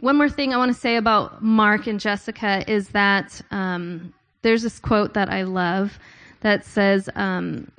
[0.00, 4.62] one more thing I want to say about Mark and Jessica is that um, there's
[4.62, 5.98] this quote that I love
[6.40, 7.70] that says, um,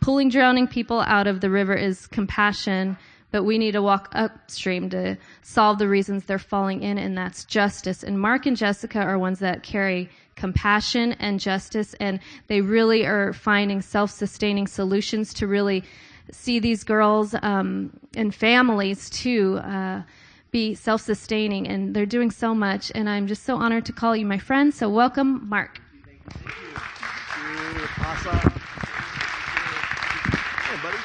[0.00, 2.96] "Pulling drowning people out of the river is compassion."
[3.30, 7.44] But we need to walk upstream to solve the reasons they're falling in, and that's
[7.44, 8.04] justice.
[8.04, 13.32] And Mark and Jessica are ones that carry compassion and justice, and they really are
[13.32, 15.82] finding self-sustaining solutions to really
[16.30, 20.02] see these girls um, and families too uh,
[20.54, 22.92] be self-sustaining, and they're doing so much.
[22.94, 24.72] And I'm just so honored to call you my friend.
[24.72, 25.80] So welcome, Mark.
[26.06, 26.50] Thank you.
[27.42, 28.38] Ooh, Awesome.
[30.62, 30.96] Hey, buddy.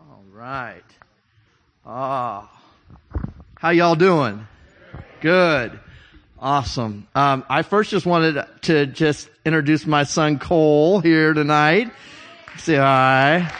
[0.00, 0.82] All right.
[1.84, 2.50] Ah.
[3.56, 4.46] How y'all doing?
[5.20, 5.78] Good.
[6.38, 7.06] Awesome.
[7.14, 11.90] Um, I first just wanted to just introduce my son Cole here tonight.
[12.58, 13.50] Say hi.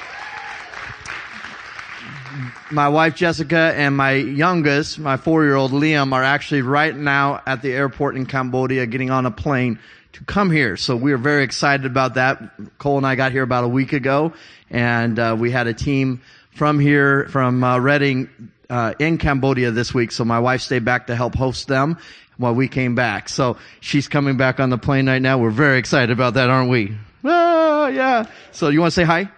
[2.70, 7.73] My wife Jessica and my youngest, my four-year-old Liam, are actually right now at the
[7.73, 9.79] airport in Cambodia getting on a plane
[10.13, 10.76] to come here.
[10.76, 12.79] So we are very excited about that.
[12.79, 14.35] Cole and I got here about a week ago
[14.70, 16.20] and uh, we had a team
[16.54, 18.29] from here, from uh, Redding,
[18.70, 20.13] uh, in Cambodia this week.
[20.13, 21.98] So my wife stayed back to help host them
[22.37, 23.29] while we came back.
[23.29, 25.38] So she's coming back on the plane right now.
[25.38, 26.96] We're very excited about that, aren't we?
[27.24, 28.26] Oh, yeah.
[28.51, 29.28] So you want to say hi?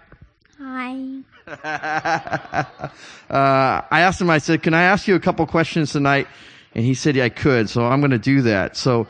[0.59, 1.21] Hi.
[1.47, 2.65] uh,
[3.31, 6.27] I asked him, I said, can I ask you a couple questions tonight?
[6.75, 7.69] And he said, yeah, I could.
[7.69, 8.77] So I'm going to do that.
[8.77, 9.07] So,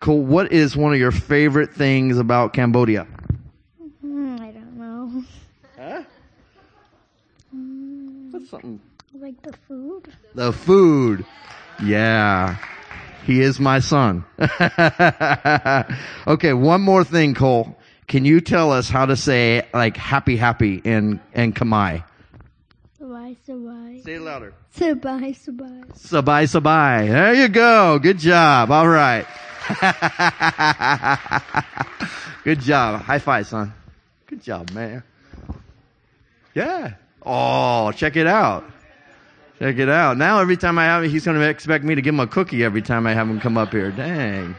[0.00, 0.22] cool.
[0.22, 3.06] What is one of your favorite things about Cambodia?
[4.04, 5.24] Mm, I don't know.
[5.76, 6.02] Huh?
[8.32, 8.80] That's something.
[9.14, 10.08] Like the food?
[10.34, 11.26] The food.
[11.82, 12.56] Yeah.
[13.24, 14.24] He is my son.
[16.26, 17.76] okay, one more thing, Cole.
[18.12, 22.04] Can you tell us how to say like happy happy in in Khmer?
[23.00, 24.04] Sabai, sabai.
[24.04, 24.52] Say it louder.
[24.76, 25.96] Sabai, sabai.
[25.96, 27.08] Sabai sabai.
[27.08, 27.98] There you go.
[27.98, 28.70] Good job.
[28.70, 29.24] All right.
[32.44, 33.00] Good job.
[33.00, 33.72] High five, son.
[34.26, 35.02] Good job, man.
[36.52, 36.92] Yeah.
[37.24, 38.70] Oh, check it out.
[39.58, 40.18] Check it out.
[40.18, 42.26] Now every time I have him, he's going to expect me to give him a
[42.26, 43.90] cookie every time I have him come up here.
[43.90, 44.54] Dang.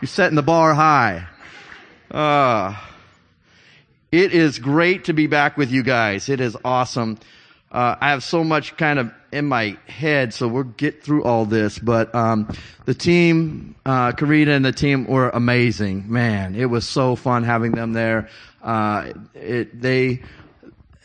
[0.00, 1.26] You're setting the bar high.
[2.10, 2.74] Uh,
[4.14, 6.28] it is great to be back with you guys.
[6.28, 7.18] It is awesome.
[7.72, 11.44] Uh, I have so much kind of in my head, so we'll get through all
[11.46, 11.80] this.
[11.80, 12.48] But um,
[12.84, 16.04] the team, uh, Karina and the team were amazing.
[16.12, 18.28] Man, it was so fun having them there.
[18.62, 20.22] Uh, it, they,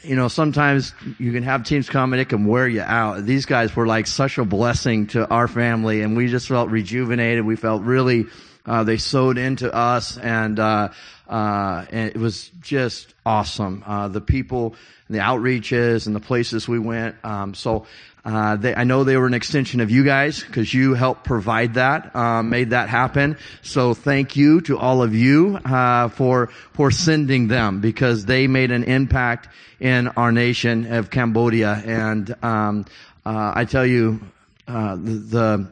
[0.03, 3.25] you know, sometimes you can have teams come and it can wear you out.
[3.25, 7.43] These guys were like such a blessing to our family, and we just felt rejuvenated.
[7.43, 8.27] We felt really.
[8.65, 10.89] Uh, they sewed into us, and uh,
[11.29, 13.83] uh, and it was just awesome.
[13.85, 14.75] Uh, the people,
[15.09, 17.15] the outreaches, and the places we went.
[17.23, 17.85] Um, so
[18.25, 21.75] uh, they, I know they were an extension of you guys because you helped provide
[21.75, 23.37] that, um, made that happen.
[23.61, 28.71] So thank you to all of you uh, for for sending them because they made
[28.71, 29.47] an impact
[29.79, 31.81] in our nation of Cambodia.
[31.85, 32.85] And um,
[33.25, 34.19] uh, I tell you,
[34.67, 35.67] uh, the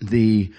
[0.00, 0.52] the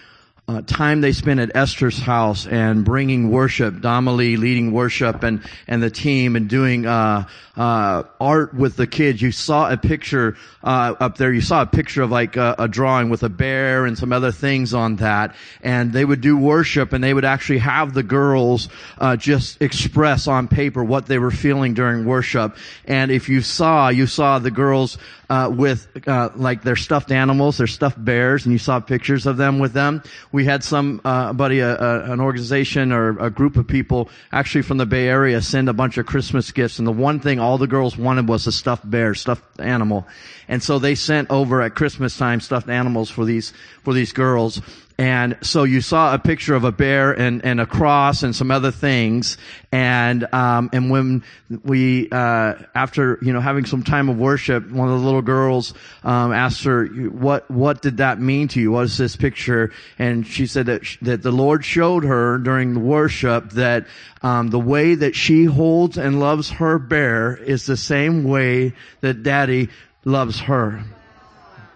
[0.45, 5.81] uh, time they spent at Esther's house and bringing worship, Damali leading worship and, and
[5.81, 9.21] the team and doing, uh, uh, art with the kids.
[9.21, 11.31] You saw a picture, uh, up there.
[11.31, 14.33] You saw a picture of like a, a, drawing with a bear and some other
[14.33, 15.35] things on that.
[15.61, 18.67] And they would do worship and they would actually have the girls,
[18.97, 22.57] uh, just express on paper what they were feeling during worship.
[22.85, 24.97] And if you saw, you saw the girls,
[25.33, 29.35] uh, with uh, like their stuffed animals, their stuffed bears, and you saw pictures of
[29.35, 30.03] them with them.
[30.31, 34.61] We had some uh, buddy, a, a, an organization or a group of people actually
[34.61, 37.57] from the Bay Area send a bunch of Christmas gifts, and the one thing all
[37.57, 40.07] the girls wanted was a stuffed bear, stuffed animal,
[40.47, 44.61] and so they sent over at Christmas time stuffed animals for these for these girls.
[44.97, 48.51] And so you saw a picture of a bear and, and a cross and some
[48.51, 49.37] other things.
[49.71, 51.23] And, um, and when
[51.63, 55.73] we, uh, after, you know, having some time of worship, one of the little girls,
[56.03, 58.71] um, asked her, what, what did that mean to you?
[58.71, 59.71] What is this picture?
[59.97, 63.87] And she said that, that the Lord showed her during the worship that,
[64.21, 69.23] um, the way that she holds and loves her bear is the same way that
[69.23, 69.69] daddy
[70.05, 70.83] loves her.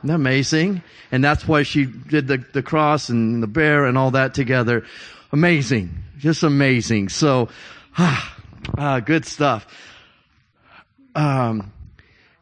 [0.10, 0.82] Amazing?
[1.12, 4.86] And that's why she did the, the cross and the bear and all that together.
[5.32, 6.04] Amazing.
[6.18, 7.10] Just amazing.
[7.10, 7.50] So,
[7.98, 8.38] ah,
[8.78, 9.68] ah good stuff.
[11.16, 11.72] Um,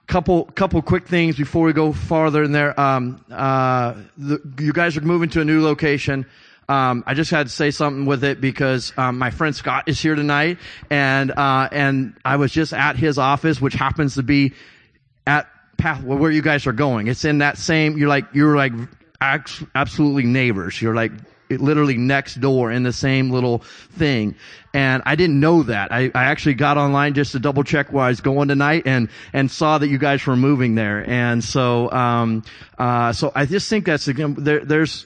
[0.08, 2.80] couple, couple quick things before we go farther in there.
[2.80, 6.26] Um, uh, the, you guys are moving to a new location.
[6.68, 10.02] um, I just had to say something with it because um, my friend Scott is
[10.02, 10.58] here tonight,
[10.90, 14.54] and uh, and I was just at his office, which happens to be
[15.28, 15.48] at
[15.78, 17.08] path where you guys are going.
[17.08, 17.98] It's in that same.
[17.98, 18.74] You're like you're like
[19.22, 20.82] absolutely neighbors.
[20.82, 21.12] You're like
[21.50, 24.36] literally next door in the same little thing.
[24.74, 25.92] And I didn't know that.
[25.92, 29.10] I, I actually got online just to double check where I was going tonight and,
[29.32, 31.08] and saw that you guys were moving there.
[31.10, 32.44] And so, um,
[32.78, 35.06] uh, so I just think that's, there, there's,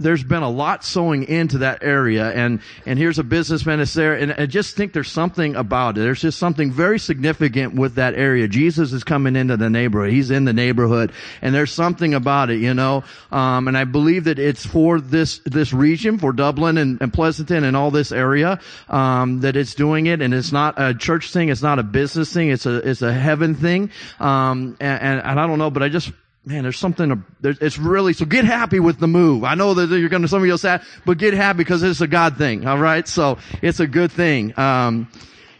[0.00, 4.14] there's been a lot sowing into that area and, and here's a businessman that's there
[4.14, 6.00] and I just think there's something about it.
[6.00, 8.48] There's just something very significant with that area.
[8.48, 10.12] Jesus is coming into the neighborhood.
[10.12, 11.12] He's in the neighborhood
[11.42, 13.04] and there's something about it, you know.
[13.30, 17.64] Um, and I believe that it's for this, this region, for Dublin and, and Pleasanton
[17.64, 21.48] and all this area, um, that it's doing it and it's not a church thing.
[21.48, 22.50] It's not a business thing.
[22.50, 23.90] It's a, it's a heaven thing.
[24.18, 26.10] Um, and, and, and I don't know, but I just
[26.44, 29.44] man, there's something, there's, it's really, so get happy with the move.
[29.44, 32.00] I know that you're going to, some of you say, but get happy because it's
[32.00, 32.66] a God thing.
[32.66, 33.06] All right.
[33.06, 34.58] So it's a good thing.
[34.58, 35.10] Um,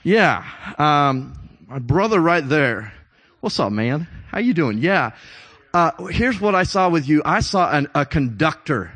[0.03, 0.45] yeah.
[0.79, 1.39] Um,
[1.69, 2.93] my brother right there.
[3.41, 4.07] What's up, man?
[4.29, 4.79] How you doing?
[4.79, 5.13] Yeah.
[5.73, 7.23] Uh, here's what I saw with you.
[7.25, 8.93] I saw an, a conductor.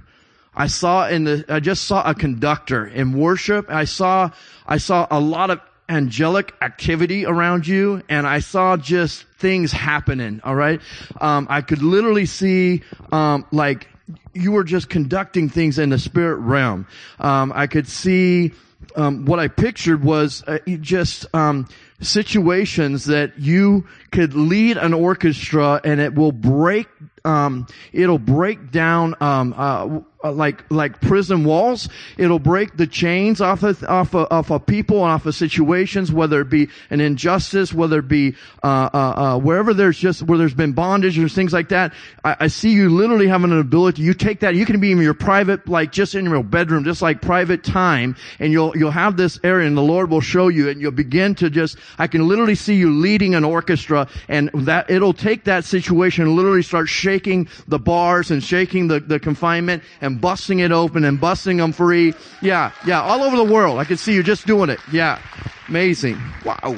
[0.56, 3.66] I saw in the, I just saw a conductor in worship.
[3.68, 4.30] I saw,
[4.66, 10.40] I saw a lot of angelic activity around you and I saw just things happening,
[10.44, 10.80] alright?
[11.20, 12.82] Um, I could literally see,
[13.12, 13.88] um, like,
[14.32, 16.86] you were just conducting things in the spirit realm.
[17.18, 18.52] Um, I could see,
[18.96, 21.68] um, what I pictured was uh, just, um,
[22.00, 26.86] situations that you could lead an orchestra and it will break,
[27.24, 31.88] um, it'll break down, uh, uh, like like prison walls.
[32.16, 36.10] It'll break the chains off of off of, off of people and off of situations,
[36.10, 40.38] whether it be an injustice, whether it be uh, uh, uh, wherever there's just where
[40.38, 41.92] there's been bondage or things like that.
[42.24, 44.02] I, I, see you literally having an ability.
[44.02, 44.54] You take that.
[44.54, 48.16] You can be in your private, like just in your bedroom, just like private time,
[48.38, 51.34] and you'll you'll have this area, and the Lord will show you, and you'll begin
[51.36, 51.76] to just.
[51.98, 56.34] I can literally see you leading an orchestra, and that it'll take that situation and
[56.34, 61.04] literally start shaking the bars and shaking the the confinement and and busting it open
[61.04, 62.14] and busting them free.
[62.40, 63.78] Yeah, yeah, all over the world.
[63.80, 64.78] I can see you just doing it.
[64.92, 65.20] Yeah,
[65.68, 66.20] amazing.
[66.44, 66.76] Wow,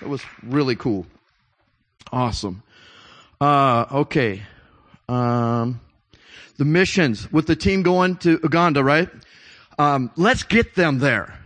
[0.00, 1.06] that was really cool.
[2.12, 2.64] Awesome.
[3.40, 4.42] Uh, okay.
[5.08, 5.80] Um,
[6.56, 9.08] the missions with the team going to Uganda, right?
[9.78, 11.38] Um, let's get them there.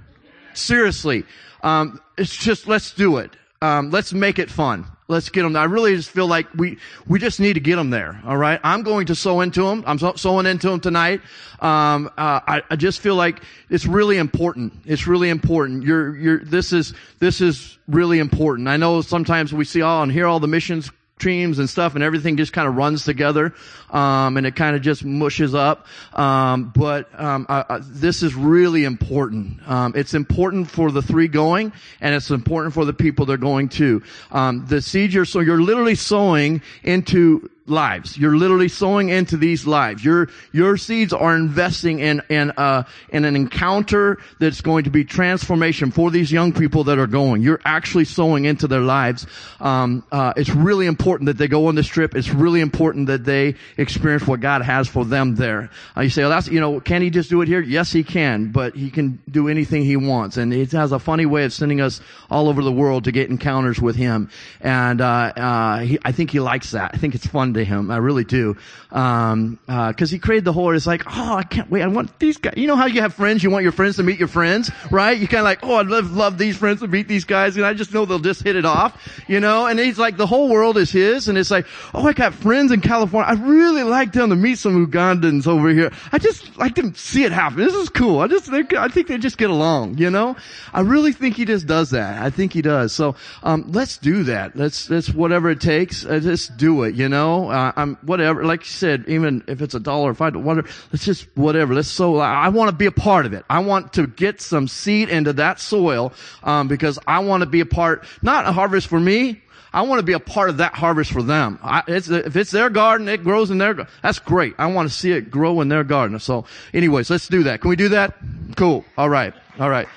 [0.55, 1.25] Seriously.
[1.63, 3.33] Um, it's just, let's do it.
[3.61, 4.87] Um, let's make it fun.
[5.11, 5.57] Let's get them.
[5.57, 6.77] I really just feel like we,
[7.07, 8.21] we just need to get them there.
[8.27, 8.61] All right.
[8.63, 9.83] I'm going to sow into them.
[9.87, 11.23] I'm so, sowing into them tonight.
[11.61, 14.75] Um, uh, I, I just feel like it's really important.
[14.85, 15.83] It's really important.
[15.83, 18.69] You're, you're, this is, this is really important.
[18.69, 22.05] I know sometimes we see all and hear all the missions streams and stuff and
[22.05, 23.53] everything just kind of runs together
[23.91, 25.87] um, and it kind of just mushes up.
[26.13, 29.61] Um, but um, I, I, this is really important.
[29.69, 33.69] Um, it's important for the three going and it's important for the people they're going
[33.71, 34.01] to.
[34.31, 38.17] Um, the seed you're so you're literally sowing into lives.
[38.17, 40.05] You're literally sowing into these lives.
[40.05, 45.05] Your, your seeds are investing in, in, uh, in an encounter that's going to be
[45.05, 47.43] transformation for these young people that are going.
[47.43, 49.27] You're actually sowing into their lives.
[49.61, 52.15] Um, uh, it's really important that they go on this trip.
[52.15, 55.71] It's really important that they experience what God has for them there.
[55.97, 57.61] Uh, you say, well, that's, you know, can he just do it here?
[57.61, 60.37] Yes, he can, but he can do anything he wants.
[60.37, 62.01] And it has a funny way of sending us
[62.31, 64.31] all over the world to get encounters with him.
[64.61, 66.93] And, uh, uh he, I think he likes that.
[66.95, 67.91] I think it's fun to him.
[67.91, 68.57] I really do.
[68.91, 71.83] Um, uh, cause he created the whole, it's like, oh, I can't wait.
[71.83, 72.55] I want these guys.
[72.57, 75.19] You know how you have friends, you want your friends to meet your friends, right?
[75.19, 77.57] You kind of like, oh, I'd love, love these friends to meet these guys.
[77.57, 79.67] And I just know they'll just hit it off, you know?
[79.67, 81.29] And he's like, the whole world is his.
[81.29, 83.29] And it's like, oh, I got friends in California.
[83.29, 85.93] I really like them to meet some Ugandans over here.
[86.13, 87.59] I just like to see it happen.
[87.59, 88.21] This is cool.
[88.21, 90.37] I just, I think they just get along, you know?
[90.73, 92.23] I really think he just does that.
[92.23, 92.93] I think he does.
[92.93, 94.57] So, um, let's do that.
[94.57, 96.05] Let's, let's whatever it takes.
[96.05, 97.48] Uh, just do it, you know?
[97.49, 98.45] Uh, I'm whatever.
[98.45, 100.69] Like you said, even if it's a dollar or five, whatever.
[100.93, 101.75] Let's just whatever.
[101.75, 102.19] Let's so.
[102.19, 103.45] I want to be a part of it.
[103.49, 106.13] I want to get some seed into that soil
[106.43, 108.05] um, because I want to be a part.
[108.23, 109.43] Not a harvest for me.
[109.73, 111.59] I want to be a part of that harvest for them.
[111.63, 114.55] I, it's, if it's their garden, it grows in their, that's great.
[114.59, 116.19] I want to see it grow in their garden.
[116.21, 117.61] So anyways, let's do that.
[117.61, 118.17] Can we do that?
[118.57, 118.85] Cool.
[118.97, 119.35] All right.
[119.61, 119.89] All right.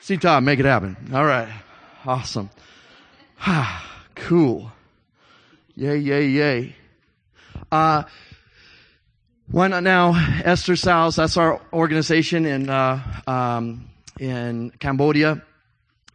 [0.00, 0.96] See Todd, make it happen.
[1.12, 1.48] All right.
[2.06, 2.48] Awesome.
[4.14, 4.72] cool.
[5.78, 6.76] Yay, yay, yay.
[7.70, 8.04] Uh,
[9.50, 10.14] why not now?
[10.42, 13.86] Esther House, that's our organization in, uh, um,
[14.18, 15.42] in Cambodia.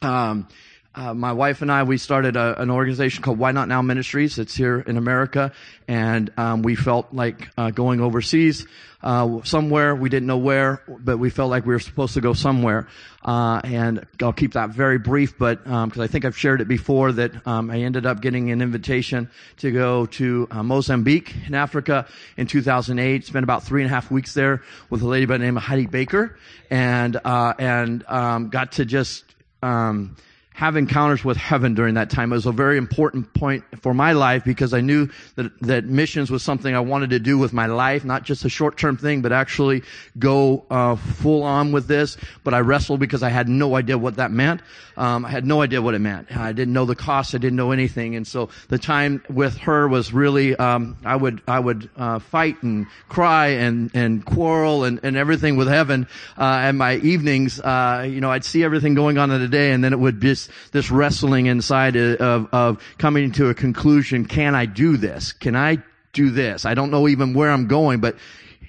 [0.02, 0.48] Um,
[0.94, 4.38] uh, my wife and I, we started a, an organization called Why Not Now Ministries.
[4.38, 5.54] It's here in America,
[5.88, 8.68] and um, we felt like uh, going overseas
[9.02, 9.96] uh, somewhere.
[9.96, 12.90] We didn't know where, but we felt like we were supposed to go somewhere.
[13.24, 16.68] Uh, and I'll keep that very brief, but because um, I think I've shared it
[16.68, 21.56] before, that um, I ended up getting an invitation to go to uh, Mozambique in
[21.56, 22.06] Africa
[22.36, 23.26] in 2008.
[23.26, 25.64] Spent about three and a half weeks there with a lady by the name of
[25.64, 26.38] Heidi Baker,
[26.70, 29.24] and uh, and um, got to just
[29.64, 30.18] um,
[30.54, 32.32] have encounters with heaven during that time.
[32.32, 36.30] It was a very important point for my life because I knew that, that missions
[36.30, 39.32] was something I wanted to do with my life, not just a short-term thing, but
[39.32, 39.84] actually
[40.20, 42.18] go uh, full on with this.
[42.44, 44.62] But I wrestled because I had no idea what that meant.
[44.98, 46.36] Um, I had no idea what it meant.
[46.36, 47.34] I didn't know the cost.
[47.34, 51.42] I didn't know anything, and so the time with her was really um, I would
[51.48, 56.08] I would uh, fight and cry and and quarrel and, and everything with heaven.
[56.38, 59.72] Uh, and my evenings, uh, you know, I'd see everything going on in the day,
[59.72, 60.41] and then it would just
[60.72, 64.26] this wrestling inside of, of coming to a conclusion.
[64.26, 65.32] Can I do this?
[65.34, 65.80] Can I
[66.14, 66.66] do this?
[66.66, 68.16] I don't know even where I'm going, but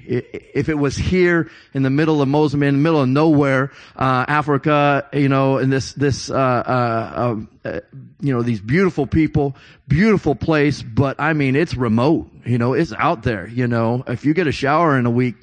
[0.05, 4.25] if it was here in the middle of Mozambique, in the middle of nowhere, uh,
[4.26, 7.81] Africa, you know, and this, this, uh, uh, um, uh,
[8.21, 12.93] you know, these beautiful people, beautiful place, but I mean, it's remote, you know, it's
[12.93, 15.37] out there, you know, if you get a shower in a week,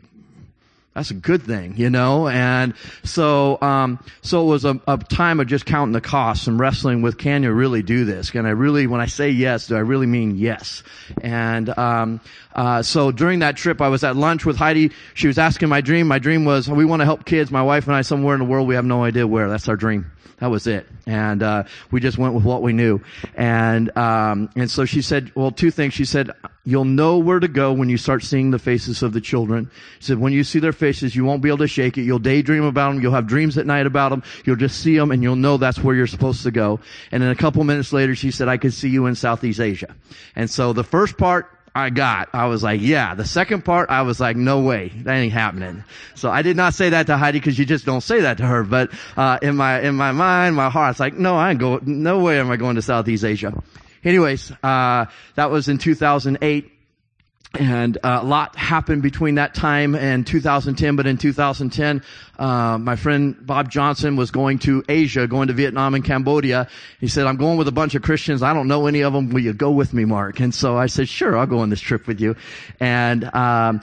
[0.99, 2.27] that's a good thing, you know?
[2.27, 2.73] And
[3.05, 7.01] so, um, so it was a, a, time of just counting the costs and wrestling
[7.01, 8.31] with, can you really do this?
[8.31, 10.83] Can I really, when I say yes, do I really mean yes?
[11.21, 12.19] And, um,
[12.53, 14.91] uh, so during that trip, I was at lunch with Heidi.
[15.13, 16.05] She was asking my dream.
[16.05, 18.45] My dream was, we want to help kids, my wife and I, somewhere in the
[18.45, 18.67] world.
[18.67, 19.47] We have no idea where.
[19.47, 20.11] That's our dream.
[20.39, 20.87] That was it.
[21.05, 23.01] And, uh, we just went with what we knew.
[23.35, 25.93] And, um, and so she said, well, two things.
[25.93, 26.31] She said,
[26.65, 29.69] you'll know where to go when you start seeing the faces of the children.
[29.99, 32.03] She said, when you see their faces, you won't be able to shake it.
[32.03, 33.01] You'll daydream about them.
[33.01, 34.23] You'll have dreams at night about them.
[34.45, 36.79] You'll just see them and you'll know that's where you're supposed to go.
[37.11, 39.95] And then a couple minutes later, she said, I could see you in Southeast Asia.
[40.35, 42.29] And so the first part, I got.
[42.33, 43.15] I was like, yeah.
[43.15, 45.83] The second part, I was like, no way, that ain't happening.
[46.15, 48.45] So I did not say that to Heidi because you just don't say that to
[48.45, 48.63] her.
[48.63, 51.79] But uh, in my in my mind, my heart, it's like, no, I ain't go.
[51.83, 53.53] No way am I going to Southeast Asia.
[54.03, 56.78] Anyways, uh, that was in 2008
[57.55, 60.95] and uh, a lot happened between that time and 2010.
[60.95, 62.03] But in 2010,
[62.37, 66.67] uh, my friend Bob Johnson was going to Asia, going to Vietnam and Cambodia.
[66.99, 68.43] He said, "I'm going with a bunch of Christians.
[68.43, 69.29] I don't know any of them.
[69.29, 71.81] Will you go with me, Mark?" And so I said, "Sure, I'll go on this
[71.81, 72.35] trip with you."
[72.79, 73.81] And um,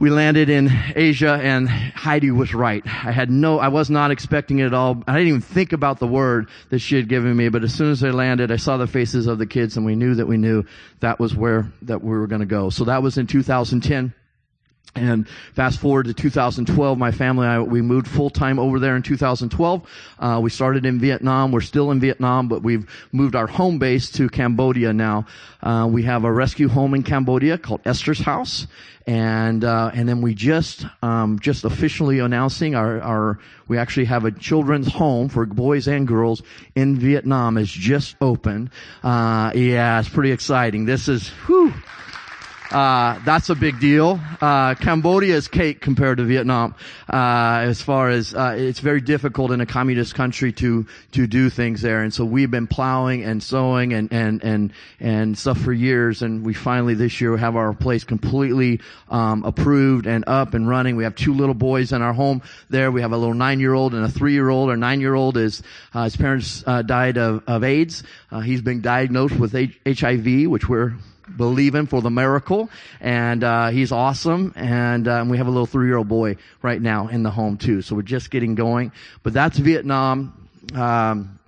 [0.00, 2.82] we landed in Asia and Heidi was right.
[2.86, 5.02] I had no, I was not expecting it at all.
[5.06, 7.90] I didn't even think about the word that she had given me, but as soon
[7.90, 10.36] as I landed, I saw the faces of the kids and we knew that we
[10.36, 10.64] knew
[11.00, 12.70] that was where, that we were going to go.
[12.70, 14.14] So that was in 2010.
[14.94, 18.96] And fast forward to 2012, my family and I, we moved full time over there
[18.96, 19.88] in 2012.
[20.18, 21.52] Uh, we started in Vietnam.
[21.52, 25.26] We're still in Vietnam, but we've moved our home base to Cambodia now.
[25.62, 28.66] Uh, we have a rescue home in Cambodia called Esther's House.
[29.06, 34.26] And, uh, and then we just, um, just officially announcing our, our, we actually have
[34.26, 36.42] a children's home for boys and girls
[36.74, 38.70] in Vietnam is just open.
[39.02, 40.84] Uh, yeah, it's pretty exciting.
[40.84, 41.72] This is, whew.
[42.70, 44.20] Uh, that's a big deal.
[44.42, 46.74] Uh, Cambodia is cake compared to Vietnam.
[47.10, 51.48] Uh, as far as uh, it's very difficult in a communist country to to do
[51.48, 55.72] things there, and so we've been plowing and sowing and and and and stuff for
[55.72, 60.68] years, and we finally this year have our place completely um, approved and up and
[60.68, 60.96] running.
[60.96, 62.90] We have two little boys in our home there.
[62.90, 64.68] We have a little nine year old and a three year old.
[64.68, 65.62] Our nine year old is
[65.94, 68.02] uh, his parents uh, died of, of AIDS.
[68.44, 70.92] he's been diagnosed with H- HIV, which we're
[71.36, 72.70] believe him for the miracle,
[73.00, 74.52] and uh, he's awesome.
[74.56, 77.82] And um, we have a little three-year-old boy right now in the home too.
[77.82, 78.92] So we're just getting going.
[79.22, 80.48] But that's Vietnam.
[80.74, 81.38] Um,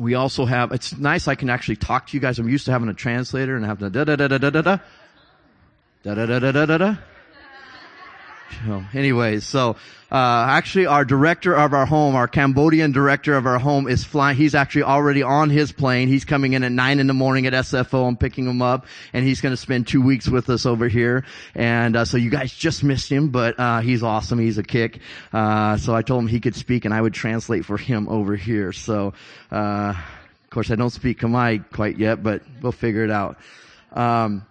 [0.00, 0.72] we also have.
[0.72, 1.28] It's nice.
[1.28, 2.38] I can actually talk to you guys.
[2.38, 4.62] I'm used to having a translator and having a da da da da da da
[4.62, 4.78] da
[6.02, 6.96] da da da da da da.
[8.64, 9.76] So, anyways, so
[10.10, 14.36] uh, actually, our director of our home, our Cambodian director of our home, is flying.
[14.36, 16.08] He's actually already on his plane.
[16.08, 18.08] He's coming in at nine in the morning at SFO.
[18.08, 21.24] I'm picking him up, and he's going to spend two weeks with us over here.
[21.54, 24.38] And uh, so you guys just missed him, but uh, he's awesome.
[24.38, 25.00] He's a kick.
[25.30, 28.34] Uh, so I told him he could speak, and I would translate for him over
[28.34, 28.72] here.
[28.72, 29.12] So,
[29.52, 33.36] uh, of course, I don't speak Khmer quite yet, but we'll figure it out.
[33.92, 34.46] Um,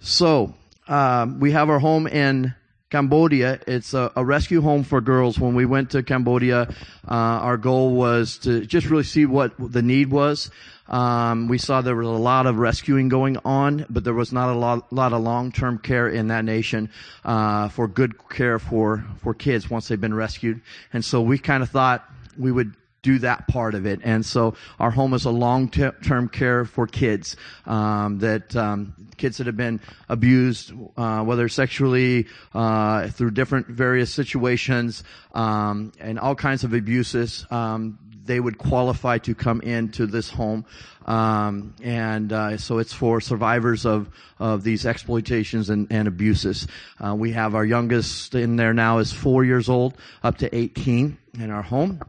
[0.00, 0.54] so
[0.86, 2.54] um, we have our home in
[2.90, 3.60] Cambodia.
[3.66, 5.38] It's a, a, rescue home for girls.
[5.38, 6.62] When we went to Cambodia,
[7.06, 10.50] uh, our goal was to just really see what the need was.
[10.88, 14.48] Um, we saw there was a lot of rescuing going on, but there was not
[14.48, 16.88] a lot, lot of long-term care in that nation
[17.26, 20.62] uh, for good care for for kids once they've been rescued.
[20.94, 22.74] And so we kind of thought we would
[23.08, 24.00] do that part of it.
[24.04, 29.46] And so our home is a long-term care for kids um, that um, kids that
[29.46, 36.64] have been abused, uh, whether sexually, uh, through different various situations, um, and all kinds
[36.64, 37.46] of abuses.
[37.50, 40.66] Um, they would qualify to come into this home,
[41.06, 46.66] um, and uh, so it's for survivors of of these exploitations and, and abuses.
[47.00, 51.16] Uh, we have our youngest in there now is four years old, up to 18
[51.40, 52.02] in our home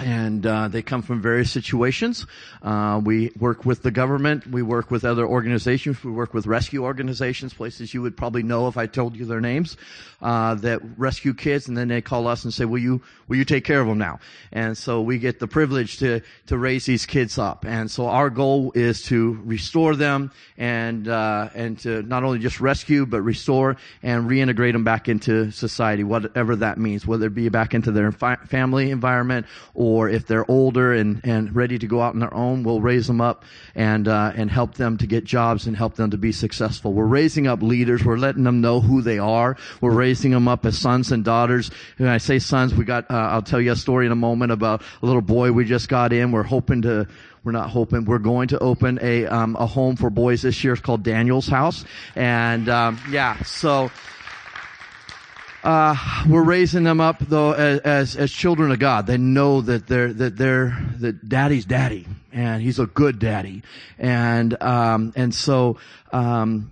[0.00, 2.26] and uh, they come from various situations.
[2.62, 4.46] Uh, we work with the government.
[4.46, 6.02] We work with other organizations.
[6.02, 9.40] We work with rescue organizations, places you would probably know if I told you their
[9.40, 9.76] names,
[10.20, 13.44] uh, that rescue kids, and then they call us and say, "Will you will you
[13.44, 14.18] take care of them now?"
[14.50, 17.64] And so we get the privilege to to raise these kids up.
[17.64, 22.60] And so our goal is to restore them and uh, and to not only just
[22.60, 27.48] rescue but restore and reintegrate them back into society, whatever that means, whether it be
[27.48, 32.00] back into their fi- family environment or if they're older and, and ready to go
[32.00, 35.24] out on their own, we'll raise them up and uh, and help them to get
[35.24, 36.92] jobs and help them to be successful.
[36.92, 38.04] We're raising up leaders.
[38.04, 39.56] We're letting them know who they are.
[39.80, 41.70] We're raising them up as sons and daughters.
[41.98, 43.10] When I say sons, we got.
[43.10, 45.88] Uh, I'll tell you a story in a moment about a little boy we just
[45.88, 46.32] got in.
[46.32, 47.06] We're hoping to
[47.44, 48.06] we're not hoping.
[48.06, 50.72] We're going to open a um, a home for boys this year.
[50.72, 51.84] It's called Daniel's House,
[52.16, 53.90] and um, yeah, so
[55.64, 55.96] uh,
[56.28, 59.06] we're raising them up though as, as, as children of God.
[59.06, 63.62] They know that they're that they're that daddy's daddy, and he's a good daddy,
[63.98, 65.78] and um, and so
[66.12, 66.70] um,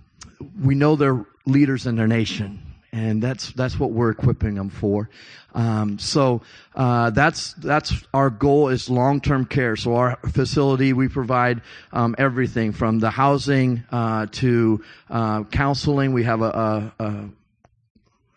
[0.61, 2.59] we know they're leaders in their nation.
[2.91, 5.09] And that's that's what we're equipping them for.
[5.55, 6.43] Um, so
[6.75, 9.75] uh, that's that's our goal is long term care.
[9.75, 16.13] So our facility we provide um, everything from the housing uh, to uh, counseling.
[16.13, 17.29] We have a, a, a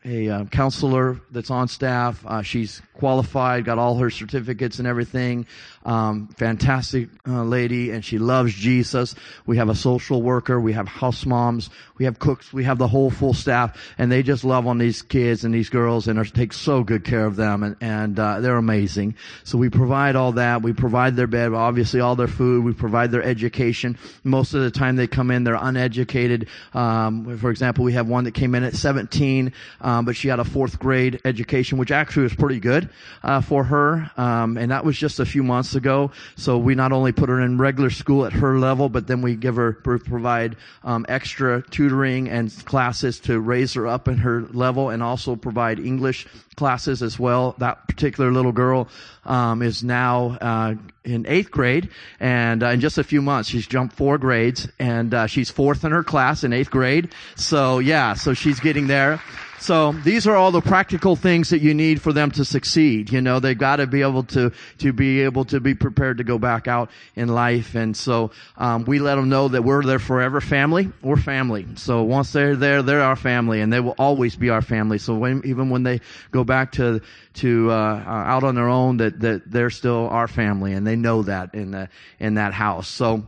[0.07, 2.25] a uh, counselor that's on staff.
[2.27, 5.47] Uh, she's qualified, got all her certificates and everything.
[5.87, 9.15] Um, fantastic uh, lady, and she loves Jesus.
[9.47, 12.89] We have a social worker, we have house moms, we have cooks, we have the
[12.89, 16.25] whole full staff, and they just love on these kids and these girls and are,
[16.25, 19.15] take so good care of them, and, and uh, they're amazing.
[19.45, 20.61] So we provide all that.
[20.63, 22.65] We provide their bed, obviously all their food.
[22.65, 23.97] We provide their education.
[24.25, 26.49] Most of the time they come in, they're uneducated.
[26.75, 30.41] Um, for example, we have one that came in at 17, um, but she had
[30.41, 32.91] a fourth grade education, which actually was pretty good
[33.23, 36.11] uh, for her, um, and that was just a few months ago.
[36.37, 39.37] So we not only put her in regular school at her level, but then we
[39.37, 44.91] give her provide um, extra tutoring and classes to raise her up in her level,
[44.91, 47.55] and also provide English classes as well.
[47.59, 48.89] That particular little girl
[49.25, 53.67] um, is now uh, in eighth grade, and uh, in just a few months, she's
[53.67, 57.13] jumped four grades, and uh, she's fourth in her class in eighth grade.
[57.37, 59.21] So yeah, so she's getting there.
[59.67, 63.11] So these are all the practical things that you need for them to succeed.
[63.11, 66.25] You know, they've got to be able to, to be able to be prepared to
[66.25, 67.75] go back out in life.
[67.75, 70.93] And so, um, we let them know that we're their forever family.
[71.03, 71.67] We're family.
[71.75, 74.99] So once they're there, they're our family and they will always be our family.
[74.99, 76.01] So when, even when they
[76.31, 77.01] go back to,
[77.35, 80.95] to, uh, uh, out on their own, that, that they're still our family and they
[80.95, 81.89] know that in the,
[82.21, 82.87] in that house.
[82.87, 83.27] So,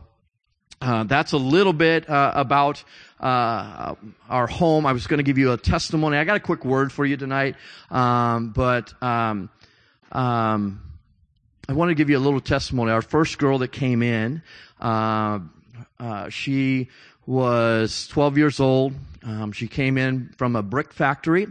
[0.81, 2.83] uh, that's a little bit uh, about
[3.19, 3.95] uh,
[4.29, 4.85] our home.
[4.85, 6.17] I was going to give you a testimony.
[6.17, 7.55] I got a quick word for you tonight,
[7.89, 9.49] um, but um,
[10.11, 10.81] um,
[11.67, 12.91] I want to give you a little testimony.
[12.91, 14.41] Our first girl that came in,
[14.79, 15.39] uh,
[15.99, 16.89] uh, she
[17.25, 18.93] was 12 years old.
[19.23, 21.47] Um, she came in from a brick factory.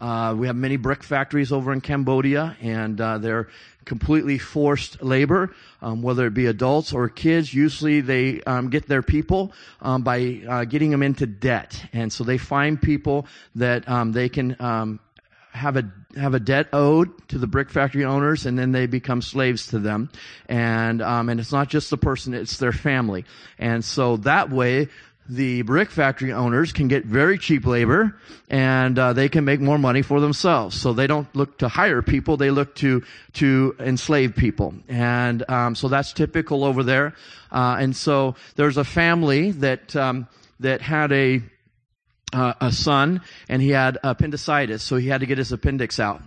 [0.00, 3.48] Uh, we have many brick factories over in Cambodia, and uh, they're
[3.84, 7.52] completely forced labor, um, whether it be adults or kids.
[7.52, 12.24] Usually they um, get their people um, by uh, getting them into debt, and so
[12.24, 15.00] they find people that um, they can um,
[15.54, 19.22] have a have a debt owed to the brick factory owners, and then they become
[19.22, 20.10] slaves to them.
[20.48, 23.24] And um, and it's not just the person; it's their family.
[23.58, 24.88] And so that way,
[25.28, 28.16] the brick factory owners can get very cheap labor
[28.48, 30.78] and uh, they can make more money for themselves.
[30.78, 33.02] So they don't look to hire people; they look to
[33.34, 37.14] to enslave people, and um, so that's typical over there.
[37.50, 40.28] Uh, and so there's a family that um,
[40.60, 41.42] that had a
[42.32, 46.20] uh, a son, and he had appendicitis, so he had to get his appendix out,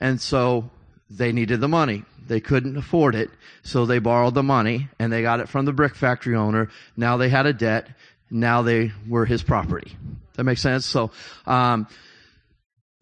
[0.00, 0.70] and so
[1.10, 2.04] they needed the money.
[2.26, 3.30] They couldn't afford it,
[3.62, 6.68] so they borrowed the money and they got it from the brick factory owner.
[6.96, 7.88] Now they had a debt
[8.30, 9.96] now they were his property.
[10.34, 10.86] That makes sense?
[10.86, 11.10] So,
[11.46, 11.88] um,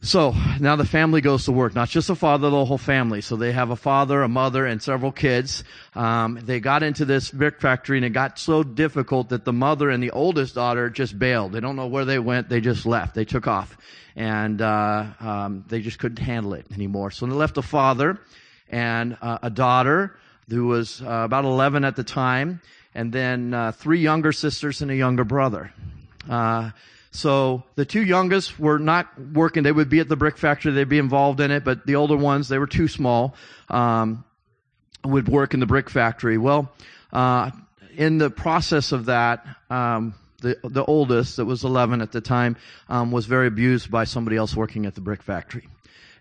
[0.03, 3.21] so now the family goes to work, not just the father, the whole family.
[3.21, 5.65] So they have a father, a mother, and several kids.
[5.95, 9.91] Um, they got into this brick factory and it got so difficult that the mother
[9.91, 11.53] and the oldest daughter just bailed.
[11.53, 12.49] They don't know where they went.
[12.49, 13.15] They just left.
[13.15, 13.77] They took off
[14.15, 17.11] and, uh, um, they just couldn't handle it anymore.
[17.11, 18.19] So they left the father
[18.69, 20.17] and uh, a daughter
[20.49, 22.61] who was uh, about 11 at the time,
[22.97, 25.71] and then uh, three younger sisters and a younger brother.
[26.29, 26.71] Uh,
[27.11, 29.63] so the two youngest were not working.
[29.63, 30.73] They would be at the brick factory.
[30.73, 33.35] They'd be involved in it, but the older ones, they were too small,
[33.69, 34.25] um,
[35.05, 36.39] would work in the brick factory.
[36.39, 36.73] Well,
[37.13, 37.51] uh,
[37.97, 42.57] in the process of that, um, the the oldest, that was 11 at the time,
[42.89, 45.69] um, was very abused by somebody else working at the brick factory,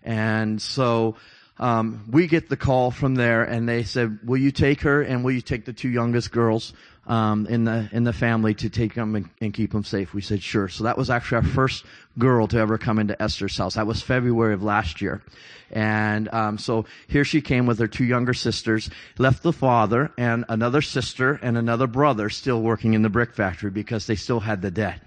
[0.02, 1.16] and so.
[1.58, 5.24] Um, we get the call from there, and they said, "Will you take her, and
[5.24, 6.74] will you take the two youngest girls
[7.06, 10.20] um, in the in the family to take them and, and keep them safe?" We
[10.20, 11.84] said, "Sure." So that was actually our first
[12.18, 13.74] girl to ever come into Esther's house.
[13.74, 15.22] That was February of last year,
[15.70, 20.44] and um, so here she came with her two younger sisters, left the father and
[20.50, 24.60] another sister and another brother still working in the brick factory because they still had
[24.60, 25.00] the debt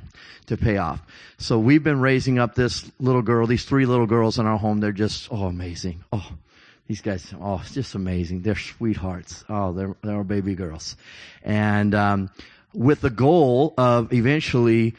[0.47, 1.01] to pay off.
[1.37, 4.79] So we've been raising up this little girl, these three little girls in our home.
[4.79, 6.03] They're just, oh, amazing.
[6.11, 6.31] Oh,
[6.87, 8.41] these guys, oh, it's just amazing.
[8.41, 9.43] They're sweethearts.
[9.47, 10.95] Oh, they're, they're baby girls.
[11.43, 12.31] And, um,
[12.73, 14.95] with the goal of eventually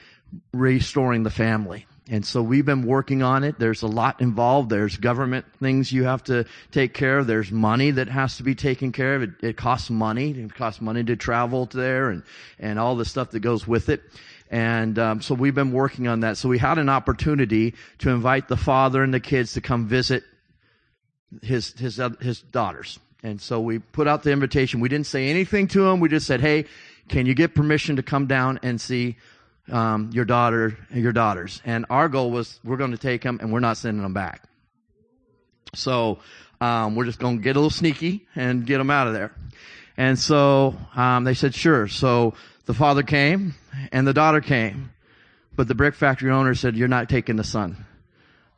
[0.53, 1.87] restoring the family.
[2.09, 3.61] And so we've been working on it.
[3.61, 4.69] There's a lot involved.
[4.69, 7.29] There's government things you have to take care of.
[7.29, 9.23] There's money that has to be taken care of.
[9.23, 10.33] It, it costs money.
[10.33, 12.25] It costs money to travel there and,
[12.59, 14.03] and all the stuff that goes with it.
[14.51, 16.37] And um, so we've been working on that.
[16.37, 20.25] So we had an opportunity to invite the father and the kids to come visit
[21.43, 22.99] his his uh, his daughters.
[23.23, 24.81] And so we put out the invitation.
[24.81, 26.01] We didn't say anything to them.
[26.01, 26.65] We just said, "Hey,
[27.09, 29.17] can you get permission to come down and see
[29.71, 33.39] um, your daughter and your daughters?" And our goal was, we're going to take them,
[33.41, 34.43] and we're not sending them back.
[35.75, 36.19] So
[36.61, 39.33] um, we're just going to get a little sneaky and get them out of there.
[39.97, 42.35] And so um, they said, "Sure." So
[42.71, 43.53] the father came
[43.91, 44.93] and the daughter came.
[45.57, 47.85] But the brick factory owner said, you're not taking the son.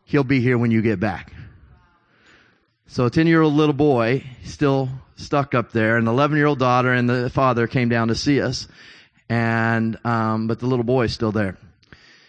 [0.05, 1.33] He'll be here when you get back.
[2.88, 6.44] So a 10 year old little boy still stuck up there and the 11 year
[6.44, 8.68] old daughter and the father came down to see us.
[9.31, 11.57] And, um, but the little boy is still there.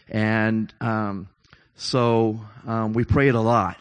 [0.07, 1.27] And, um,
[1.75, 3.77] so, um, we prayed a lot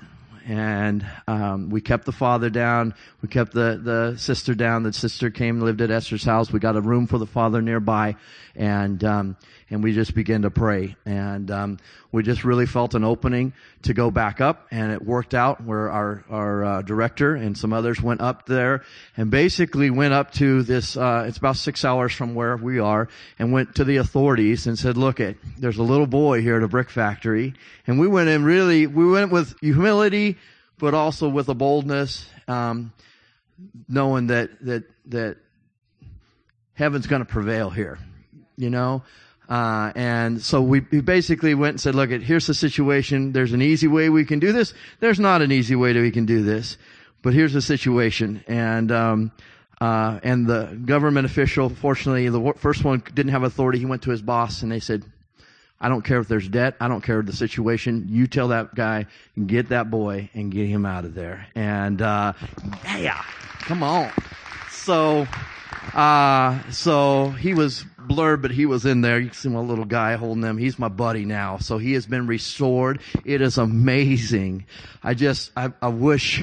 [0.47, 2.95] and um, we kept the father down.
[3.21, 4.83] We kept the the sister down.
[4.83, 6.53] The sister came and lived at Esther's house.
[6.53, 8.17] We got a room for the father nearby,
[8.55, 9.37] and um,
[9.73, 10.95] and we just began to pray.
[11.07, 11.79] And um,
[12.13, 15.65] we just really felt an opening to go back up, and it worked out.
[15.65, 18.85] Where our our uh, director and some others went up there,
[19.17, 20.97] and basically went up to this.
[20.97, 23.09] Uh, it's about six hours from where we are,
[23.39, 26.63] and went to the authorities and said, "Look, it there's a little boy here at
[26.63, 27.55] a brick factory,"
[27.87, 28.87] and we went in really.
[28.87, 30.37] We went with humility,
[30.79, 32.93] but also with a boldness, um,
[33.89, 35.39] knowing that that that
[36.75, 37.99] heaven's going to prevail here.
[38.59, 39.03] You know,
[39.53, 43.33] uh, and so we, we, basically went and said, look, at here's the situation.
[43.33, 44.73] There's an easy way we can do this.
[45.01, 46.79] There's not an easy way that we can do this,
[47.21, 48.43] but here's the situation.
[48.47, 49.31] And, um,
[49.79, 53.79] uh, and the government official, fortunately, the first one didn't have authority.
[53.79, 55.05] He went to his boss and they said,
[55.79, 56.77] I don't care if there's debt.
[56.81, 58.07] I don't care the situation.
[58.09, 59.05] You tell that guy,
[59.45, 61.47] get that boy and get him out of there.
[61.55, 62.33] And, uh,
[62.97, 63.23] yeah,
[63.59, 64.11] come on.
[64.71, 65.27] So,
[65.93, 69.19] uh, so he was blurred, but he was in there.
[69.19, 70.59] You can see my little guy holding him.
[70.59, 71.59] He's my buddy now.
[71.59, 73.01] So he has been restored.
[73.25, 74.67] It is amazing.
[75.03, 76.43] I just, I, I wish,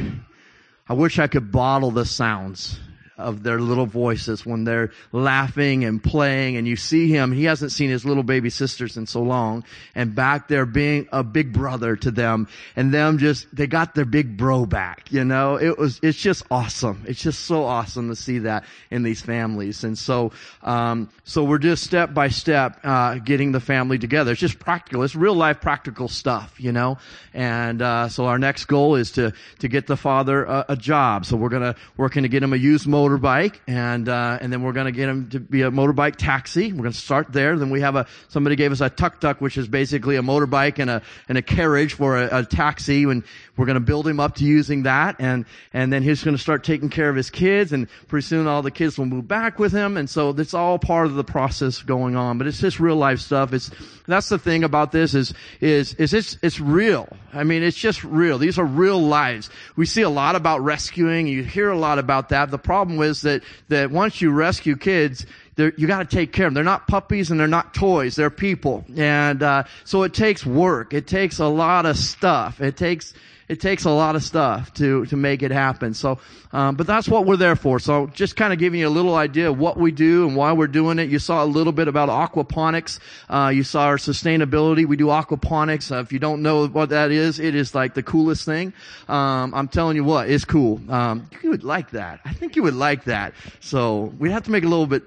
[0.88, 2.80] I wish I could bottle the sounds
[3.20, 7.72] of their little voices when they're laughing and playing and you see him, he hasn't
[7.72, 9.64] seen his little baby sisters in so long
[9.96, 14.06] and back there being a big brother to them and them just, they got their
[14.06, 17.04] big bro back, you know, it was, it's just awesome.
[17.08, 19.84] It's just so awesome to see that in these families.
[19.84, 20.32] And so,
[20.64, 24.32] um, so we're just step by step, uh, getting the family together.
[24.32, 25.04] It's just practical.
[25.04, 26.98] It's real life practical stuff, you know,
[27.34, 31.26] and, uh, so our next goal is to, to get the father a, a job.
[31.26, 34.62] So we're gonna, working to get him a used motor motorbike, and uh, and then
[34.62, 36.72] we're going to get him to be a motorbike taxi.
[36.72, 37.58] We're going to start there.
[37.58, 40.80] Then we have a somebody gave us a tuk tuk, which is basically a motorbike
[40.80, 43.24] and a and a carriage for a, a taxi, and
[43.60, 46.42] we're going to build him up to using that, and and then he's going to
[46.42, 49.60] start taking care of his kids, and pretty soon all the kids will move back
[49.60, 52.38] with him, and so it's all part of the process going on.
[52.38, 53.52] But it's just real life stuff.
[53.52, 53.70] It's
[54.08, 57.10] that's the thing about this is is is it's it's real.
[57.34, 58.38] I mean, it's just real.
[58.38, 59.50] These are real lives.
[59.76, 61.28] We see a lot about rescuing.
[61.28, 62.50] You hear a lot about that.
[62.50, 65.26] The problem is that, that once you rescue kids,
[65.58, 66.56] you got to take care of them.
[66.56, 68.16] They're not puppies and they're not toys.
[68.16, 68.86] They're people.
[68.96, 70.94] And, uh, so it takes work.
[70.94, 72.62] It takes a lot of stuff.
[72.62, 73.14] It takes,
[73.50, 75.96] it takes a lot of stuff to to make it happen.
[75.96, 76.20] So,
[76.54, 77.80] um, but that's what we're there for.
[77.80, 80.54] So, just kind of giving you a little idea of what we do and why
[80.54, 81.10] we're doing it.
[81.10, 83.00] You saw a little bit about aquaponics.
[83.28, 84.86] Uh, you saw our sustainability.
[84.86, 85.92] We do aquaponics.
[85.92, 88.72] Uh, if you don't know what that is, it is like the coolest thing.
[89.08, 90.80] Um, I'm telling you what, it's cool.
[90.88, 92.20] Um, you would like that.
[92.24, 93.34] I think you would like that.
[93.60, 95.04] So we'd have to make it a little bit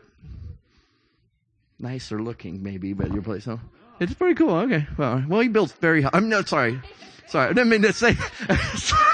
[1.78, 3.58] nicer looking, maybe, but your place, huh?
[4.02, 4.50] It's pretty cool.
[4.50, 4.84] Okay.
[4.96, 6.10] Well, well, he builds very high.
[6.12, 6.80] I'm no, sorry.
[7.28, 7.50] Sorry.
[7.50, 8.16] I didn't mean to say.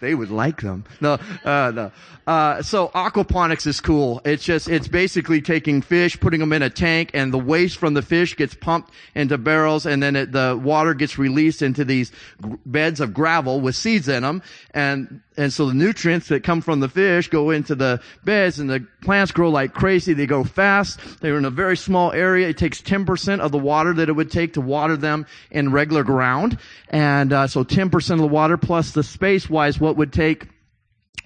[0.00, 0.84] they would like them.
[1.02, 1.92] No, uh, no.
[2.26, 4.20] Uh, so aquaponics is cool.
[4.24, 7.94] It's just, it's basically taking fish, putting them in a tank, and the waste from
[7.94, 12.10] the fish gets pumped into barrels, and then it, the water gets released into these
[12.10, 16.60] g- beds of gravel with seeds in them, and and so the nutrients that come
[16.60, 20.12] from the fish go into the beds, and the plants grow like crazy.
[20.12, 21.00] They go fast.
[21.20, 22.48] They're in a very small area.
[22.48, 26.02] It takes 10% of the water that it would take to water them in regular
[26.02, 26.58] ground,
[26.90, 30.48] and uh, so 10% of the water plus the space-wise, what would take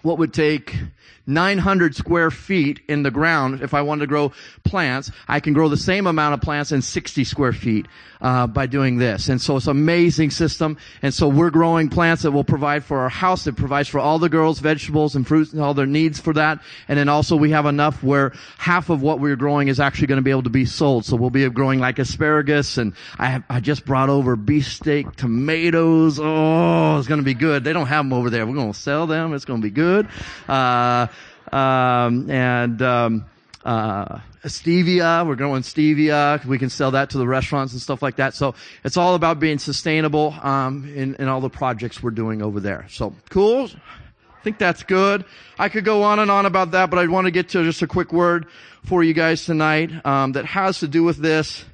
[0.03, 0.77] what would take
[1.26, 4.32] 900 square feet in the ground if I wanted to grow
[4.64, 5.11] plants.
[5.28, 7.87] I can grow the same amount of plants in 60 square feet
[8.20, 9.28] uh, by doing this.
[9.28, 10.78] And so it's an amazing system.
[11.02, 13.46] And so we're growing plants that will provide for our house.
[13.46, 16.61] It provides for all the girls vegetables and fruits and all their needs for that.
[16.88, 20.18] And then also we have enough where half of what we're growing is actually going
[20.18, 21.04] to be able to be sold.
[21.04, 26.18] So we'll be growing like asparagus and I have, I just brought over beefsteak tomatoes.
[26.20, 27.64] Oh, it's going to be good.
[27.64, 28.46] They don't have them over there.
[28.46, 29.35] We're going to sell them.
[29.35, 30.08] It's going to be good.
[30.48, 31.08] Uh,
[31.52, 33.24] um, and, um,
[33.64, 35.26] uh, stevia.
[35.26, 36.44] We're growing stevia.
[36.44, 38.34] We can sell that to the restaurants and stuff like that.
[38.34, 42.60] So it's all about being sustainable um, in, in all the projects we're doing over
[42.60, 42.86] there.
[42.90, 43.66] So cool.
[43.66, 45.24] I think that's good.
[45.58, 47.82] I could go on and on about that, but I want to get to just
[47.82, 48.46] a quick word
[48.84, 51.64] for you guys tonight um, that has to do with this.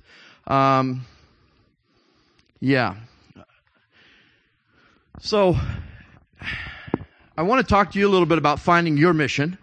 [0.46, 1.06] Um,
[2.60, 2.96] yeah.
[5.20, 5.56] So
[7.36, 9.56] I want to talk to you a little bit about finding your mission.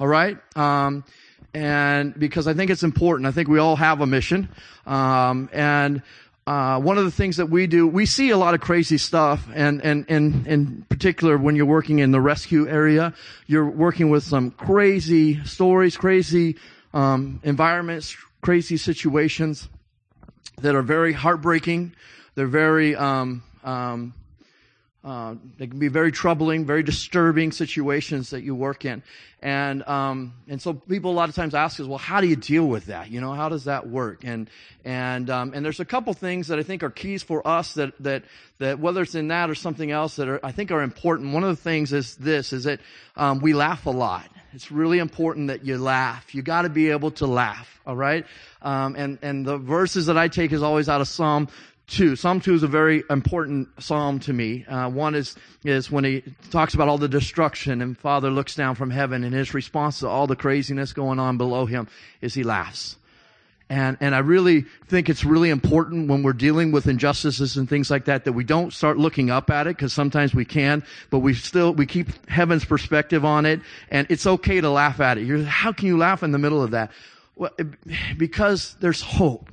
[0.00, 0.38] All right.
[0.56, 1.04] Um,
[1.52, 3.26] and because I think it's important.
[3.26, 4.48] I think we all have a mission.
[4.86, 6.02] Um, and
[6.46, 9.46] uh, one of the things that we do, we see a lot of crazy stuff,
[9.54, 13.12] and and and in particular when you're working in the rescue area,
[13.46, 16.56] you're working with some crazy stories, crazy
[16.94, 19.68] um, environments, crazy situations
[20.62, 21.92] that are very heartbreaking.
[22.36, 24.14] They're very um, um,
[25.02, 29.02] uh, they can be very troubling, very disturbing situations that you work in,
[29.40, 32.36] and um, and so people a lot of times ask us, well, how do you
[32.36, 33.10] deal with that?
[33.10, 34.24] You know, how does that work?
[34.24, 34.50] And
[34.84, 37.94] and um, and there's a couple things that I think are keys for us that
[38.00, 38.24] that
[38.58, 41.32] that whether it's in that or something else that are I think are important.
[41.32, 42.80] One of the things is this: is that
[43.16, 44.28] um, we laugh a lot.
[44.52, 46.34] It's really important that you laugh.
[46.34, 47.80] You got to be able to laugh.
[47.86, 48.26] All right.
[48.60, 51.48] Um, and and the verses that I take is always out of Psalm
[51.90, 52.16] 2.
[52.16, 54.64] Psalm 2 is a very important psalm to me.
[54.64, 58.74] Uh, one is, is when he talks about all the destruction and Father looks down
[58.74, 61.88] from heaven and his response to all the craziness going on below him
[62.20, 62.96] is he laughs.
[63.68, 67.88] And, and I really think it's really important when we're dealing with injustices and things
[67.88, 71.20] like that that we don't start looking up at it because sometimes we can, but
[71.20, 75.24] we still, we keep heaven's perspective on it and it's okay to laugh at it.
[75.24, 76.90] You're, how can you laugh in the middle of that?
[77.36, 77.52] Well,
[78.18, 79.48] because there's hope.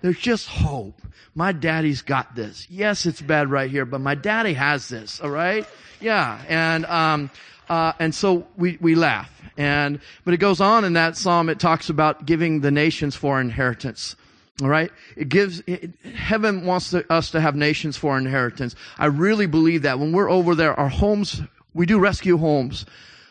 [0.00, 1.00] There's just hope.
[1.34, 2.66] My daddy's got this.
[2.70, 5.20] Yes, it's bad right here, but my daddy has this.
[5.20, 5.66] All right.
[6.00, 6.40] Yeah.
[6.48, 7.30] And, um,
[7.68, 9.30] uh, and so we, we laugh.
[9.56, 13.40] And, but it goes on in that psalm, it talks about giving the nations for
[13.40, 14.14] inheritance.
[14.62, 14.90] All right.
[15.16, 18.74] It gives, it, heaven wants to, us to have nations for inheritance.
[18.98, 21.42] I really believe that when we're over there, our homes,
[21.74, 22.86] we do rescue homes,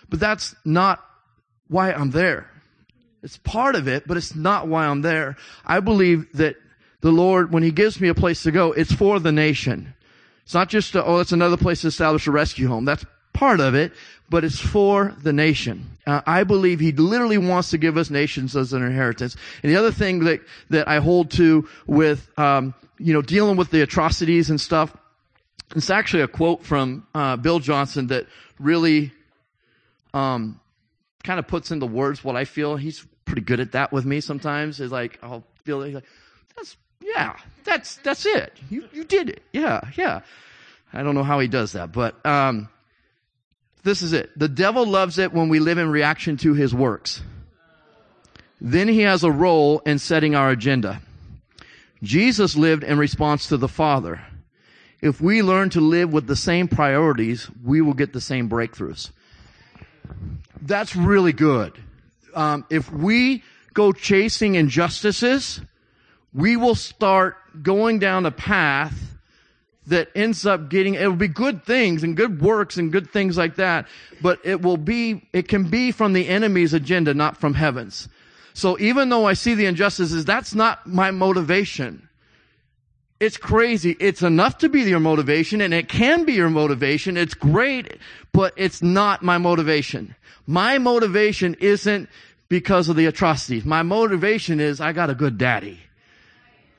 [0.09, 1.03] but that's not
[1.67, 2.49] why I'm there.
[3.27, 5.35] It's part of it, but it's not why I'm there.
[5.65, 6.55] I believe that
[7.01, 9.93] the Lord, when He gives me a place to go, it's for the nation.
[10.43, 12.85] It's not just, a, oh, it's another place to establish a rescue home.
[12.85, 13.91] That's part of it,
[14.29, 15.97] but it's for the nation.
[16.05, 19.35] Uh, I believe He literally wants to give us nations as an inheritance.
[19.61, 23.71] And the other thing that, that I hold to with, um, you know, dealing with
[23.71, 24.95] the atrocities and stuff,
[25.75, 28.25] it's actually a quote from uh, Bill Johnson that
[28.57, 29.11] really
[30.13, 30.61] um,
[31.25, 32.77] kind of puts into words what I feel.
[32.77, 34.79] He's pretty good at that with me sometimes.
[34.79, 36.03] Is like I'll feel like
[36.55, 38.53] that's yeah, that's that's it.
[38.69, 39.43] You you did it.
[39.53, 40.21] Yeah, yeah.
[40.93, 42.69] I don't know how he does that, but um,
[43.83, 44.31] this is it.
[44.37, 47.21] The devil loves it when we live in reaction to his works.
[48.59, 51.01] Then he has a role in setting our agenda.
[52.01, 54.21] Jesus lived in response to the Father.
[55.01, 59.11] If we learn to live with the same priorities, we will get the same breakthroughs.
[60.61, 61.77] That's really good.
[62.37, 65.59] Um, if we go chasing injustices,
[66.35, 69.17] we will start going down a path
[69.87, 73.37] that ends up getting, it will be good things and good works and good things
[73.37, 73.87] like that,
[74.21, 78.07] but it will be, it can be from the enemy's agenda, not from heaven's.
[78.53, 82.07] So even though I see the injustices, that's not my motivation.
[83.19, 83.95] It's crazy.
[83.99, 87.17] It's enough to be your motivation and it can be your motivation.
[87.17, 87.97] It's great,
[88.31, 90.13] but it's not my motivation.
[90.47, 92.09] My motivation isn't
[92.49, 93.65] because of the atrocities.
[93.65, 95.79] My motivation is I got a good daddy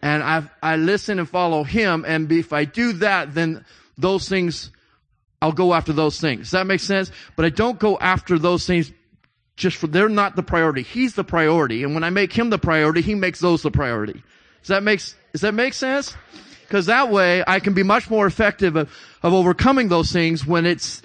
[0.02, 2.04] and I, I listen and follow him.
[2.06, 3.64] And if I do that, then
[3.96, 4.70] those things,
[5.42, 6.40] I'll go after those things.
[6.40, 7.10] Does that make sense?
[7.36, 8.92] But I don't go after those things
[9.56, 10.82] just for, they're not the priority.
[10.82, 11.82] He's the priority.
[11.82, 14.22] And when I make him the priority, he makes those the priority.
[14.62, 15.00] Does that make,
[15.32, 16.16] does that make sense?
[16.62, 18.90] Because that way I can be much more effective of,
[19.22, 21.02] of overcoming those things when it's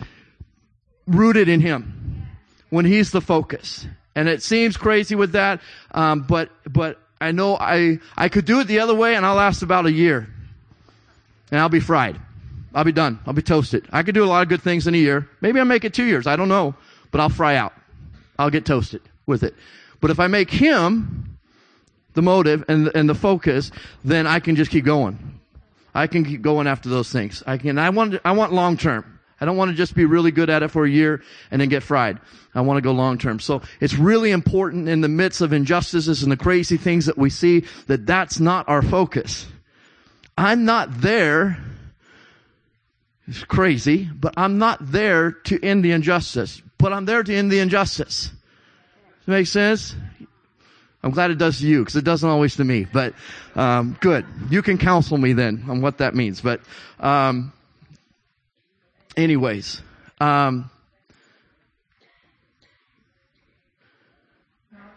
[1.08, 2.28] rooted in him.
[2.70, 3.88] When he's the focus.
[4.16, 5.60] And it seems crazy with that,
[5.92, 9.36] um, but, but I know I, I could do it the other way and I'll
[9.36, 10.28] last about a year.
[11.52, 12.20] And I'll be fried.
[12.74, 13.20] I'll be done.
[13.26, 13.88] I'll be toasted.
[13.92, 15.30] I could do a lot of good things in a year.
[15.42, 16.28] Maybe I'll make it two years.
[16.28, 16.76] I don't know.
[17.12, 17.74] But I'll fry out.
[18.38, 19.56] I'll get toasted with it.
[20.02, 21.38] But if I make him
[22.14, 23.72] the motive and, and the focus,
[24.04, 25.40] then I can just keep going.
[25.96, 27.44] I can keep going after those things.
[27.46, 29.13] I can, I want, I want long term.
[29.44, 31.68] I don't want to just be really good at it for a year and then
[31.68, 32.18] get fried.
[32.56, 33.42] I want to go long term.
[33.42, 37.30] So it's really important in the midst of injustices and the crazy things that we
[37.30, 39.46] see that that's not our focus.
[40.38, 41.58] I'm not there.
[43.28, 47.52] It's crazy, but I'm not there to end the injustice, but I'm there to end
[47.52, 48.28] the injustice.
[48.28, 49.94] Does that make sense?
[51.04, 52.86] I'm glad it does to you because it doesn't always to me.
[52.86, 53.14] But
[53.56, 56.40] um, good, you can counsel me then on what that means.
[56.40, 56.62] But
[57.02, 57.52] um,
[59.18, 59.82] anyways,
[60.20, 60.70] um,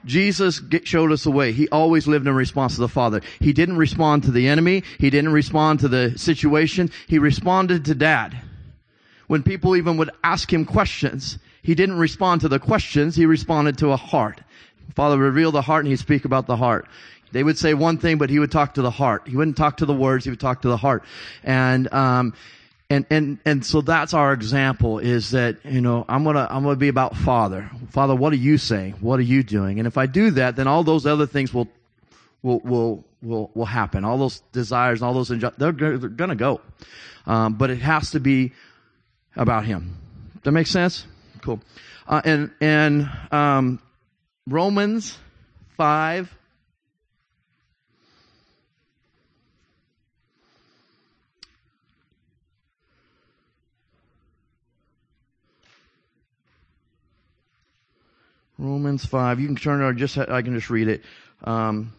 [0.06, 1.52] Jesus showed us the way.
[1.52, 3.20] He always lived in response to the Father.
[3.40, 4.84] He didn't respond to the enemy.
[4.98, 6.90] He didn't respond to the situation.
[7.08, 8.40] He responded to Dad.
[9.26, 13.16] When people even would ask him questions, he didn't respond to the questions.
[13.16, 14.40] He responded to a heart.
[14.94, 16.86] Father revealed the heart and he'd speak about the heart.
[17.32, 19.26] They would say one thing, but he would talk to the heart.
[19.26, 20.24] He wouldn't talk to the words.
[20.24, 21.02] He would talk to the heart.
[21.42, 22.34] And, um,
[22.88, 26.76] and and and so that's our example is that you know i'm gonna i'm gonna
[26.76, 27.70] be about father.
[27.90, 28.94] Father what are you saying?
[29.00, 29.78] What are you doing?
[29.78, 31.68] And if i do that then all those other things will
[32.42, 34.04] will will will, will happen.
[34.04, 36.60] All those desires all those inju- they're, they're gonna go.
[37.26, 38.52] Um, but it has to be
[39.34, 39.96] about him.
[40.44, 41.06] That makes sense?
[41.42, 41.60] Cool.
[42.06, 43.80] Uh, and and um,
[44.46, 45.18] romans
[45.76, 46.32] 5
[58.58, 59.40] Romans 5.
[59.40, 61.04] You can turn it or just, I can just read it.
[61.44, 61.92] Um,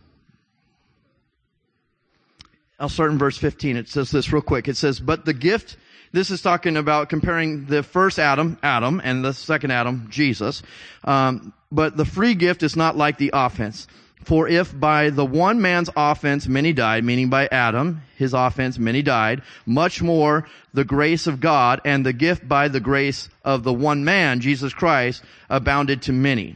[2.80, 3.78] I'll start in verse 15.
[3.78, 4.68] It says this real quick.
[4.68, 5.78] It says, but the gift,
[6.12, 10.62] this is talking about comparing the first Adam, Adam, and the second Adam, Jesus.
[11.04, 13.88] Um, but the free gift is not like the offense.
[14.24, 19.02] For if by the one man's offense many died, meaning by Adam, his offense many
[19.02, 23.74] died, much more the grace of God and the gift by the grace of the
[23.74, 26.56] one man, Jesus Christ, abounded to many.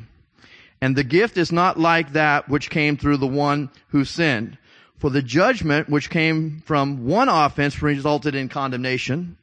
[0.81, 4.57] And the gift is not like that which came through the one who sinned.
[4.97, 9.37] For the judgment which came from one offense resulted in condemnation,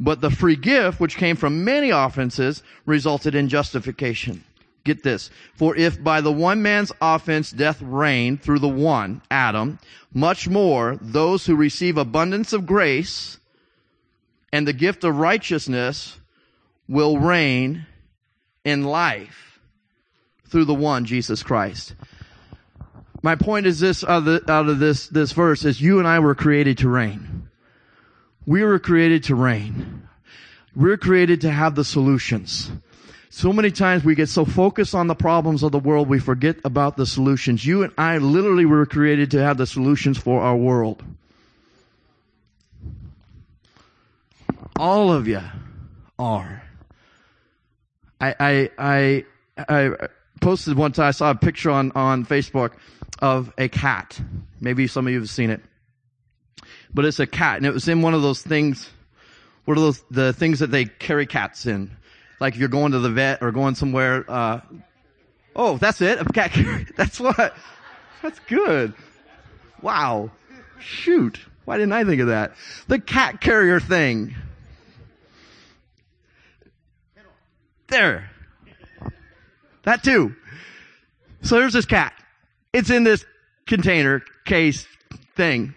[0.00, 4.44] but the free gift which came from many offenses resulted in justification.
[4.84, 5.30] Get this.
[5.54, 9.78] For if by the one man's offense death reigned through the one, Adam,
[10.12, 13.38] much more those who receive abundance of grace
[14.52, 16.18] and the gift of righteousness
[16.88, 17.86] will reign
[18.64, 19.60] in life
[20.48, 21.94] through the one, Jesus Christ.
[23.22, 26.08] My point is this uh, out of, out of this, this verse is you and
[26.08, 27.48] I were created to reign.
[28.46, 30.08] We were created to reign.
[30.74, 32.70] We're created to have the solutions.
[33.30, 36.56] So many times we get so focused on the problems of the world, we forget
[36.64, 37.64] about the solutions.
[37.64, 41.02] You and I literally were created to have the solutions for our world.
[44.76, 45.42] All of you
[46.18, 46.62] are.
[48.20, 49.24] I, I, I,
[49.68, 50.08] I
[50.40, 52.72] posted one time, I saw a picture on, on Facebook
[53.20, 54.20] of a cat.
[54.60, 55.60] Maybe some of you have seen it.
[56.94, 58.88] But it's a cat and it was in one of those things,
[59.66, 61.90] what are those, the things that they carry cats in?
[62.40, 64.24] Like if you're going to the vet or going somewhere.
[64.28, 64.60] Uh,
[65.56, 66.20] oh, that's it.
[66.20, 66.86] A cat carrier.
[66.96, 67.54] That's what.
[68.22, 68.94] That's good.
[69.82, 70.30] Wow.
[70.80, 71.40] Shoot.
[71.64, 72.52] Why didn't I think of that?
[72.86, 74.34] The cat carrier thing.
[77.88, 78.30] There.
[79.84, 80.34] That too.
[81.42, 82.12] So there's this cat.
[82.72, 83.24] It's in this
[83.66, 84.86] container case
[85.36, 85.74] thing.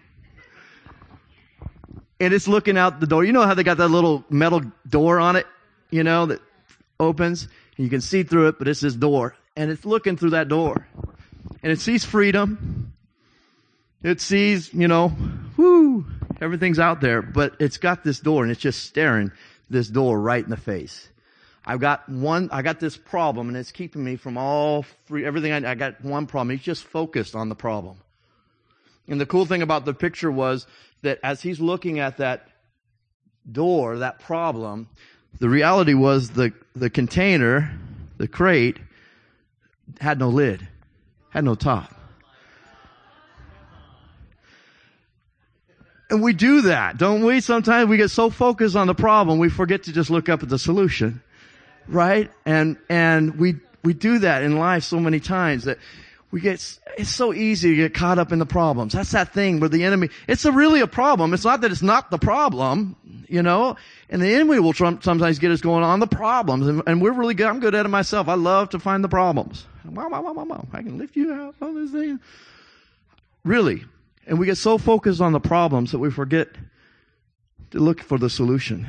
[2.20, 3.24] And it's looking out the door.
[3.24, 5.46] You know how they got that little metal door on it,
[5.90, 6.40] you know, that
[7.02, 9.34] opens and you can see through it, but it's this door.
[9.56, 10.86] And it's looking through that door.
[11.62, 12.92] And it sees freedom.
[14.02, 15.08] It sees, you know,
[15.56, 16.06] whoo,
[16.40, 19.30] everything's out there, but it's got this door and it's just staring
[19.68, 21.08] this door right in the face.
[21.64, 25.52] I've got one, I got this problem and it's keeping me from all free, everything.
[25.52, 26.56] I, I got one problem.
[26.56, 27.98] He's just focused on the problem.
[29.06, 30.66] And the cool thing about the picture was
[31.02, 32.48] that as he's looking at that
[33.50, 34.88] door, that problem,
[35.38, 37.72] the reality was the, the container,
[38.18, 38.78] the crate,
[40.00, 40.66] had no lid,
[41.30, 41.94] had no top.
[46.10, 47.40] And we do that, don't we?
[47.40, 50.50] Sometimes we get so focused on the problem, we forget to just look up at
[50.50, 51.22] the solution.
[51.88, 52.30] Right?
[52.44, 55.78] And, and we, we do that in life so many times that
[56.32, 58.94] we get, it's so easy to get caught up in the problems.
[58.94, 61.34] That's that thing where the enemy, it's a really a problem.
[61.34, 62.96] It's not that it's not the problem,
[63.28, 63.76] you know,
[64.08, 66.66] and the enemy will sometimes get us going on the problems.
[66.66, 67.46] And, and we're really good.
[67.46, 68.28] I'm good at it myself.
[68.28, 69.66] I love to find the problems.
[69.84, 70.66] Wow, wow, wow, wow, wow.
[70.72, 72.18] I can lift you out on this thing.
[73.44, 73.84] Really.
[74.26, 76.48] And we get so focused on the problems that we forget
[77.72, 78.88] to look for the solution.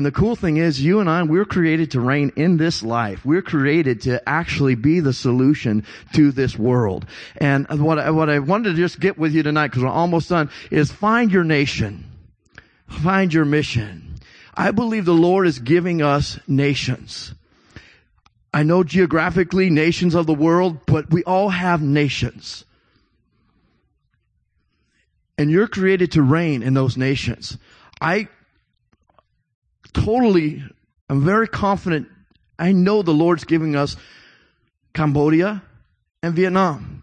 [0.00, 3.22] And the cool thing is, you and I, we're created to reign in this life.
[3.22, 5.84] We're created to actually be the solution
[6.14, 7.04] to this world.
[7.36, 10.30] And what I, what I wanted to just get with you tonight, because we're almost
[10.30, 12.10] done, is find your nation.
[12.88, 14.14] Find your mission.
[14.54, 17.34] I believe the Lord is giving us nations.
[18.54, 22.64] I know geographically nations of the world, but we all have nations.
[25.36, 27.58] And you're created to reign in those nations.
[28.00, 28.28] I
[29.90, 30.62] totally,
[31.08, 32.08] I'm very confident.
[32.58, 33.96] I know the Lord's giving us
[34.94, 35.62] Cambodia
[36.22, 37.02] and Vietnam.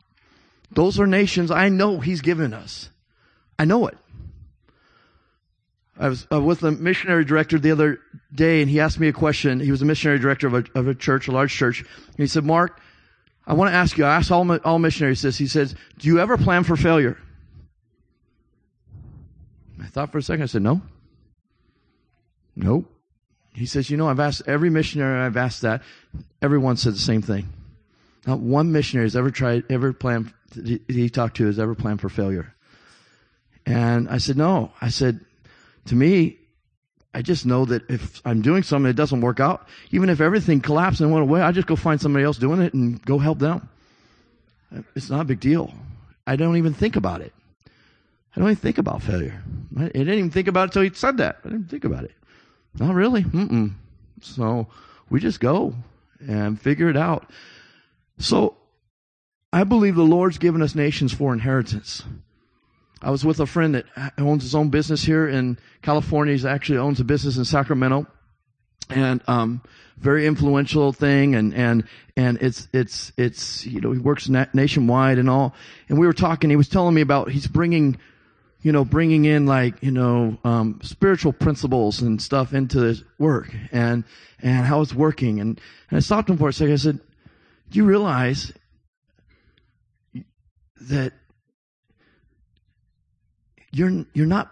[0.71, 2.89] Those are nations I know He's given us.
[3.57, 3.97] I know it.
[5.99, 7.99] I was uh, with a missionary director the other
[8.33, 9.59] day and he asked me a question.
[9.59, 11.81] He was a missionary director of a, of a church, a large church.
[11.81, 12.79] And he said, Mark,
[13.47, 15.37] I want to ask you, I asked all, all missionaries this.
[15.37, 17.17] He says, do you ever plan for failure?
[19.81, 20.43] I thought for a second.
[20.43, 20.81] I said, no.
[22.57, 22.91] Nope.
[23.53, 25.83] He says, you know, I've asked every missionary I've asked that.
[26.41, 27.47] Everyone said the same thing.
[28.25, 30.33] Not one missionary has ever tried, ever planned,
[30.87, 32.53] he talked to has ever planned for failure.
[33.65, 34.71] And I said, no.
[34.81, 35.19] I said,
[35.85, 36.37] to me,
[37.13, 40.59] I just know that if I'm doing something that doesn't work out, even if everything
[40.59, 43.39] collapsed and went away, I just go find somebody else doing it and go help
[43.39, 43.69] them.
[44.95, 45.73] It's not a big deal.
[46.25, 47.33] I don't even think about it.
[47.65, 49.41] I don't even think about failure.
[49.77, 51.37] I didn't even think about it until he said that.
[51.45, 52.11] I didn't think about it.
[52.79, 53.23] Not really.
[53.23, 53.73] Mm-mm.
[54.21, 54.67] So
[55.09, 55.75] we just go
[56.19, 57.29] and figure it out.
[58.19, 58.57] So
[59.53, 62.03] I believe the Lord's given us nations for inheritance.
[63.01, 63.85] I was with a friend that
[64.17, 66.35] owns his own business here in California.
[66.35, 68.07] He actually owns a business in Sacramento,
[68.89, 69.61] and um,
[69.97, 71.35] very influential thing.
[71.35, 71.83] And and
[72.15, 75.53] and it's it's it's you know he works na- nationwide and all.
[75.89, 76.49] And we were talking.
[76.49, 77.97] He was telling me about he's bringing,
[78.61, 83.53] you know, bringing in like you know um, spiritual principles and stuff into his work
[83.71, 84.03] and
[84.41, 85.39] and how it's working.
[85.39, 86.73] And and I stopped him for a second.
[86.73, 86.99] I said,
[87.69, 88.51] "Do you realize
[90.81, 91.13] that?"
[93.77, 94.51] you're you're not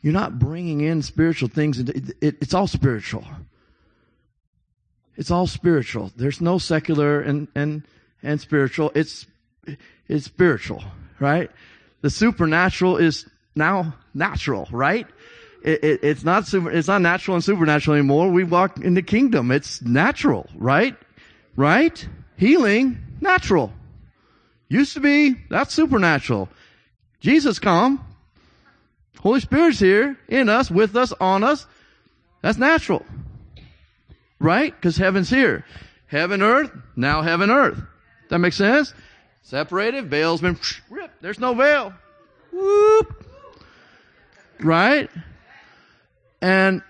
[0.00, 1.78] you're not bringing in spiritual things.
[1.78, 3.24] Into, it, it, it's all spiritual.
[5.16, 6.12] It's all spiritual.
[6.16, 7.82] There's no secular and and
[8.22, 8.92] and spiritual.
[8.94, 9.26] It's
[10.08, 10.82] it's spiritual,
[11.20, 11.50] right?
[12.00, 15.06] The supernatural is now natural, right?
[15.62, 18.30] It, it, it's not super, it's not natural and supernatural anymore.
[18.30, 19.50] We walk in the kingdom.
[19.50, 20.96] It's natural, right?
[21.56, 22.08] Right?
[22.36, 23.72] Healing, natural.
[24.68, 26.48] Used to be, that's supernatural.
[27.20, 28.04] Jesus come.
[29.18, 31.66] Holy Spirit's here, in us, with us, on us.
[32.42, 33.04] That's natural.
[34.38, 34.72] Right?
[34.72, 35.64] Because heaven's here.
[36.06, 37.82] Heaven, earth, now heaven, earth.
[38.28, 38.94] That makes sense?
[39.42, 40.58] Separated, veil's been.
[41.20, 41.92] There's no veil.
[42.52, 43.24] Whoop.
[44.60, 45.10] Right?
[46.40, 46.82] And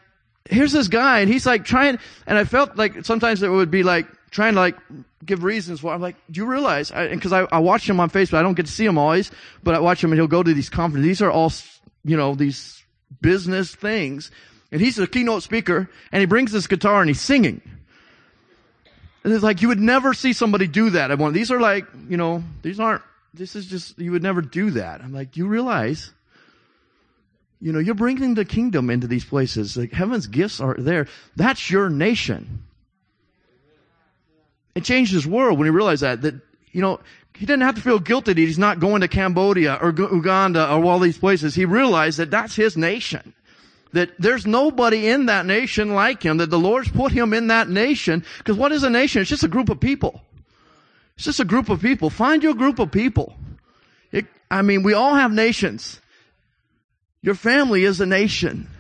[0.49, 3.83] here's this guy, and he's like trying, and I felt like sometimes it would be
[3.83, 4.77] like trying to like
[5.25, 5.95] give reasons why.
[5.95, 6.91] I'm like, do you realize?
[6.91, 8.39] Because I, I, I, watch him on Facebook.
[8.39, 9.31] I don't get to see him always,
[9.63, 11.07] but I watch him and he'll go to these conferences.
[11.07, 11.53] These are all,
[12.05, 12.83] you know, these
[13.21, 14.31] business things.
[14.71, 17.61] And he's a keynote speaker and he brings this guitar and he's singing.
[19.25, 21.33] And it's like, you would never see somebody do that at one.
[21.33, 23.03] These are like, you know, these aren't,
[23.35, 25.01] this is just, you would never do that.
[25.01, 26.13] I'm like, you realize?
[27.61, 29.77] You know, you're bringing the kingdom into these places.
[29.77, 31.07] Like heaven's gifts are there.
[31.37, 32.65] That's your nation.
[34.75, 36.35] It changed his world when he realized that, that,
[36.73, 37.01] you know,
[37.35, 40.85] he didn't have to feel guilty that he's not going to Cambodia or Uganda or
[40.85, 41.55] all these places.
[41.55, 43.35] He realized that that's his nation.
[43.93, 47.69] That there's nobody in that nation like him, that the Lord's put him in that
[47.69, 48.25] nation.
[48.39, 49.23] Because what is a nation?
[49.23, 50.21] It's just a group of people.
[51.19, 52.11] It's just a group of people.
[52.11, 53.35] Find your group of people.
[54.13, 56.01] It, I mean, we all have nations.
[57.23, 58.71] Your family is a nation,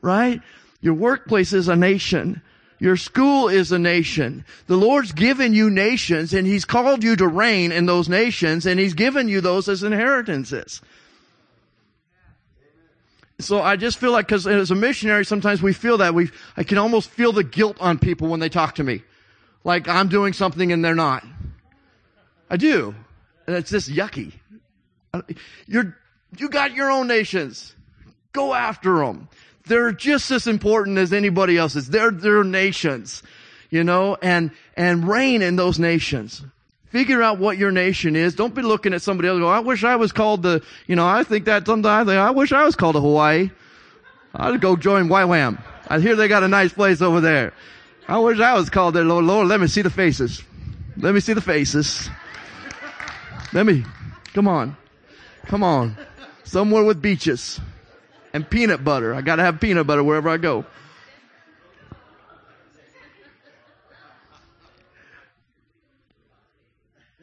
[0.00, 0.40] right?
[0.80, 2.40] Your workplace is a nation.
[2.78, 4.44] Your school is a nation.
[4.68, 8.78] The Lord's given you nations and He's called you to reign in those nations and
[8.78, 10.80] He's given you those as inheritances.
[13.40, 16.62] So I just feel like, cause as a missionary, sometimes we feel that we, I
[16.62, 19.02] can almost feel the guilt on people when they talk to me.
[19.64, 21.24] Like I'm doing something and they're not.
[22.50, 22.94] I do.
[23.46, 24.32] And it's just yucky.
[25.12, 25.22] Uh,
[25.66, 25.96] you're,
[26.36, 27.74] you got your own nations.
[28.32, 29.28] Go after them.
[29.66, 31.88] They're just as important as anybody else's.
[31.88, 33.22] They're their nations,
[33.70, 36.42] you know, and, and reign in those nations.
[36.90, 38.34] Figure out what your nation is.
[38.34, 41.06] Don't be looking at somebody else go, I wish I was called the, you know,
[41.06, 43.50] I think that sometimes, I wish I was called to Hawaii.
[44.34, 45.62] I'd go join YWAM.
[45.86, 47.52] I hear they got a nice place over there.
[48.06, 49.26] I wish I was called there, Lord.
[49.26, 50.42] Lord, let me see the faces.
[50.96, 52.08] Let me see the faces.
[53.52, 53.84] Let me,
[54.34, 54.76] come on.
[55.46, 55.96] Come on.
[56.44, 57.60] Somewhere with beaches
[58.32, 59.14] and peanut butter.
[59.14, 60.64] I gotta have peanut butter wherever I go.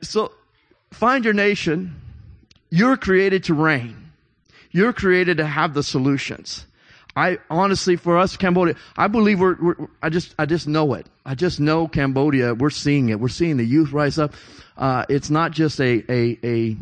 [0.01, 0.31] So
[0.91, 2.01] find your nation.
[2.69, 4.11] You're created to reign.
[4.71, 6.65] You're created to have the solutions.
[7.15, 11.07] I honestly, for us, Cambodia, I believe we're, we're, I just, I just know it.
[11.25, 12.53] I just know Cambodia.
[12.53, 13.19] We're seeing it.
[13.19, 14.33] We're seeing the youth rise up.
[14.77, 16.77] Uh, it's not just a, a, a,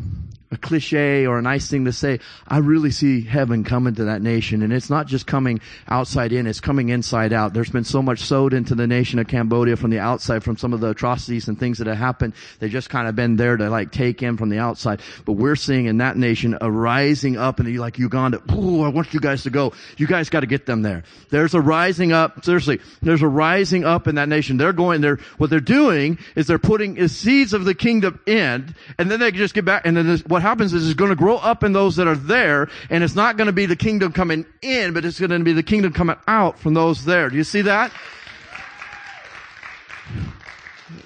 [0.54, 2.20] a cliche or a nice thing to say.
[2.48, 6.46] I really see heaven coming to that nation and it's not just coming outside in,
[6.46, 7.52] it's coming inside out.
[7.52, 10.72] There's been so much sowed into the nation of Cambodia from the outside from some
[10.72, 12.34] of the atrocities and things that have happened.
[12.58, 15.00] They've just kind of been there to like take in from the outside.
[15.24, 18.40] But we're seeing in that nation a rising up and like Uganda.
[18.52, 19.72] Ooh, I want you guys to go.
[19.96, 21.02] You guys got to get them there.
[21.30, 22.44] There's a rising up.
[22.44, 24.56] Seriously, there's a rising up in that nation.
[24.56, 25.16] They're going there.
[25.38, 29.54] What they're doing is they're putting seeds of the kingdom in and then they just
[29.54, 31.96] get back and then this, what happens is it's going to grow up in those
[31.96, 35.18] that are there, and it's not going to be the kingdom coming in, but it's
[35.18, 37.30] going to be the kingdom coming out from those there.
[37.30, 37.90] Do you see that?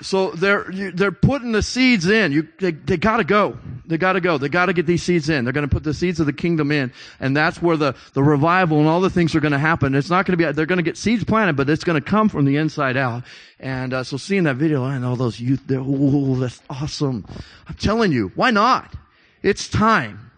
[0.01, 0.65] So they're
[0.95, 2.33] they're putting the seeds in.
[2.33, 3.59] You they, they got to go.
[3.87, 4.37] They got to go.
[4.39, 5.45] They got to get these seeds in.
[5.45, 8.23] They're going to put the seeds of the kingdom in, and that's where the the
[8.23, 9.95] revival and all the things are going to happen.
[9.95, 10.53] It's not going to be.
[10.53, 13.25] They're going to get seeds planted, but it's going to come from the inside out.
[13.59, 17.25] And uh, so seeing that video and all those youth, oh, that's awesome.
[17.67, 18.95] I'm telling you, why not?
[19.43, 20.31] It's time.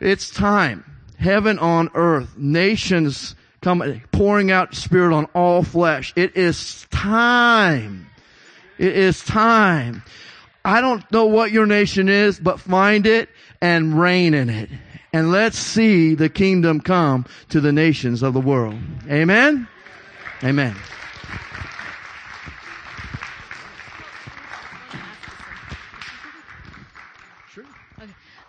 [0.00, 0.84] It's time.
[1.18, 2.36] Heaven on earth.
[2.36, 6.12] Nations come pouring out spirit on all flesh.
[6.16, 8.08] It is time.
[8.78, 10.02] It is time.
[10.64, 13.28] I don't know what your nation is, but find it
[13.60, 14.70] and reign in it.
[15.12, 18.78] And let's see the kingdom come to the nations of the world.
[19.08, 19.66] Amen?
[20.44, 20.76] Amen.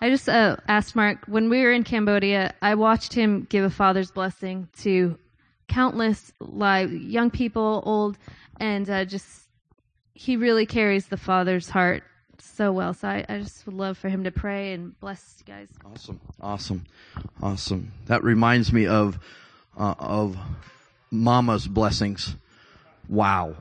[0.01, 2.53] I just uh, asked Mark when we were in Cambodia.
[2.61, 5.17] I watched him give a father's blessing to
[5.67, 8.17] countless live young people, old,
[8.59, 9.43] and uh, just
[10.13, 12.03] he really carries the father's heart
[12.39, 12.93] so well.
[12.93, 15.67] So I, I, just would love for him to pray and bless you guys.
[15.85, 16.85] Awesome, awesome,
[17.41, 17.91] awesome.
[18.07, 19.19] That reminds me of
[19.77, 20.37] uh, of
[21.11, 22.35] Mama's blessings.
[23.07, 23.55] Wow,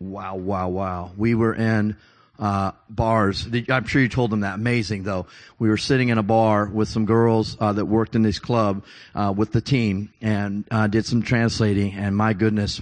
[0.00, 1.10] wow, wow, wow.
[1.16, 1.96] We were in
[2.38, 3.48] uh, bars.
[3.68, 4.54] I'm sure you told them that.
[4.54, 5.26] Amazing though.
[5.58, 8.84] We were sitting in a bar with some girls uh, that worked in this club
[9.14, 11.94] uh, with the team and uh, did some translating.
[11.94, 12.80] And my goodness,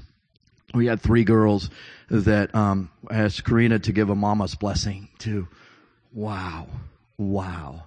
[0.74, 1.70] we had three girls
[2.10, 5.48] that um, asked Karina to give a mama's blessing to.
[6.12, 6.68] Wow,
[7.18, 7.84] wow.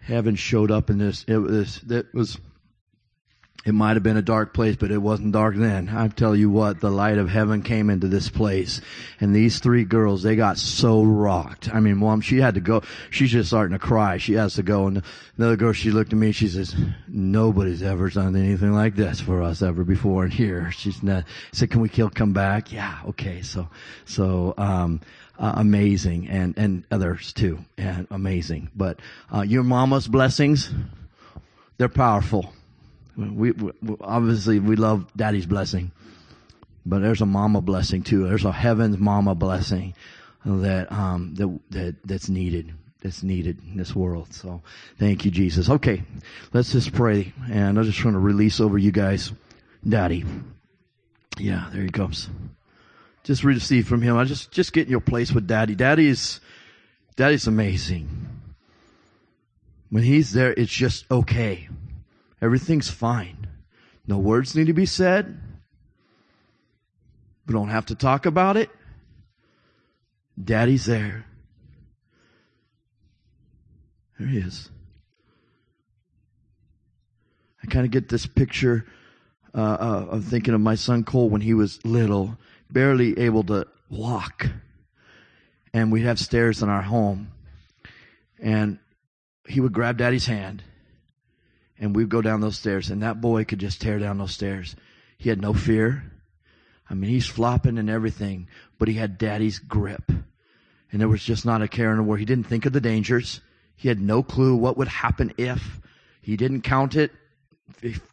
[0.00, 1.24] Heaven showed up in this.
[1.26, 1.80] It was.
[1.88, 2.38] It was
[3.64, 5.88] it might have been a dark place, but it wasn't dark then.
[5.88, 8.82] I tell you what, the light of heaven came into this place.
[9.20, 11.74] And these three girls, they got so rocked.
[11.74, 12.82] I mean, mom, she had to go.
[13.08, 14.18] She's just starting to cry.
[14.18, 14.86] She has to go.
[14.86, 15.02] And
[15.38, 16.76] another girl, she looked at me, she says,
[17.08, 20.70] nobody's ever done anything like this for us ever before in here.
[20.70, 22.70] She's not, said, can we kill, come back?
[22.70, 23.40] Yeah, okay.
[23.40, 23.68] So,
[24.04, 25.00] so, um,
[25.38, 27.64] uh, amazing and, and others too.
[27.78, 28.70] And amazing.
[28.76, 29.00] But,
[29.34, 30.70] uh, your mama's blessings,
[31.78, 32.52] they're powerful
[33.16, 35.92] we, we, obviously we love daddy's blessing,
[36.84, 38.28] but there's a mama blessing too.
[38.28, 39.94] There's a heaven's mama blessing
[40.44, 42.74] that um that that that's needed.
[43.00, 44.32] That's needed in this world.
[44.32, 44.62] So
[44.98, 45.68] thank you, Jesus.
[45.68, 46.02] Okay,
[46.54, 49.30] let's just pray, and I just want to release over you guys,
[49.86, 50.24] Daddy.
[51.38, 52.28] Yeah, there he comes.
[53.24, 54.16] Just receive from him.
[54.16, 55.74] I just, just get in your place with daddy.
[55.74, 56.40] Daddy is,
[57.16, 58.28] daddy's amazing.
[59.90, 61.68] When he's there, it's just okay.
[62.44, 63.46] Everything's fine.
[64.06, 65.40] No words need to be said.
[67.46, 68.68] We don't have to talk about it.
[70.42, 71.24] Daddy's there.
[74.18, 74.68] There he is.
[77.62, 78.84] I kind of get this picture
[79.54, 82.36] uh, uh, of thinking of my son Cole when he was little,
[82.70, 84.50] barely able to walk.
[85.72, 87.32] And we'd have stairs in our home.
[88.38, 88.80] And
[89.48, 90.62] he would grab daddy's hand
[91.78, 94.76] and we'd go down those stairs and that boy could just tear down those stairs.
[95.18, 96.12] He had no fear.
[96.88, 98.48] I mean, he's flopping and everything,
[98.78, 100.10] but he had daddy's grip.
[100.92, 102.20] And there was just not a care in the world.
[102.20, 103.40] He didn't think of the dangers.
[103.76, 105.80] He had no clue what would happen if.
[106.20, 107.10] He didn't count it,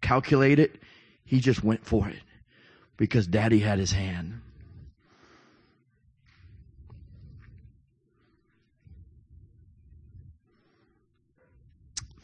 [0.02, 0.82] calculate it.
[1.24, 2.22] He just went for it
[2.98, 4.42] because daddy had his hand.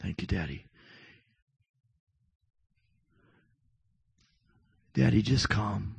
[0.00, 0.67] Thank you, Daddy.
[4.98, 5.94] Daddy, just come.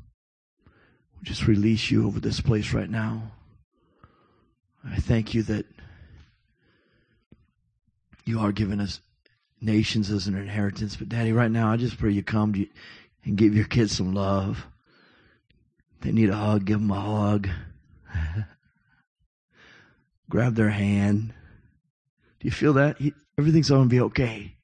[0.65, 3.31] We'll just release you over this place right now.
[4.83, 5.65] I thank you that
[8.25, 8.99] you are giving us
[9.61, 10.97] nations as an inheritance.
[10.97, 12.67] But Daddy, right now, I just pray you come to
[13.23, 14.67] and give your kids some love.
[16.01, 17.47] They need a hug, give them a hug.
[20.29, 21.33] Grab their hand.
[22.41, 22.97] Do you feel that?
[22.97, 24.57] He, everything's going to be okay.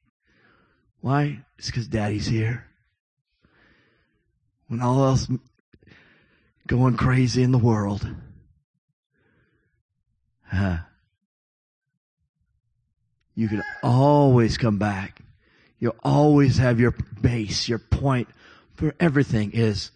[0.99, 1.39] Why?
[1.57, 2.65] It's because Daddy's here.
[4.67, 5.27] When all else
[6.67, 8.07] going crazy in the world.
[10.47, 10.77] Huh.
[13.35, 15.21] You can always come back.
[15.79, 18.29] You'll always have your base, your point
[18.75, 19.91] for everything is,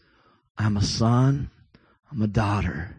[0.57, 1.49] I'm a son,
[2.11, 2.95] I'm a daughter.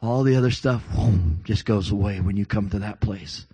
[0.00, 3.46] All the other stuff whoom, just goes away when you come to that place.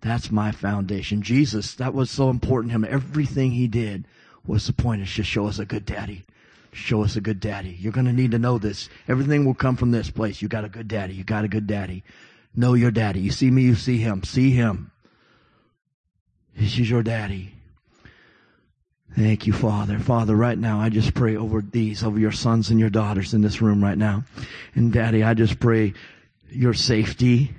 [0.00, 1.22] That's my foundation.
[1.22, 2.84] Jesus, that was so important to him.
[2.84, 4.06] Everything he did
[4.46, 6.24] was the point is just show us a good daddy.
[6.72, 7.76] Show us a good daddy.
[7.78, 8.88] You're going to need to know this.
[9.06, 10.42] Everything will come from this place.
[10.42, 11.14] You got a good daddy.
[11.14, 12.02] You got a good daddy.
[12.54, 13.20] Know your daddy.
[13.20, 14.24] You see me, you see him.
[14.24, 14.90] See him.
[16.56, 17.54] This is your daddy.
[19.16, 20.00] Thank you, Father.
[20.00, 23.42] Father, right now, I just pray over these, over your sons and your daughters in
[23.42, 24.24] this room right now.
[24.74, 25.94] And Daddy, I just pray
[26.50, 27.54] your safety,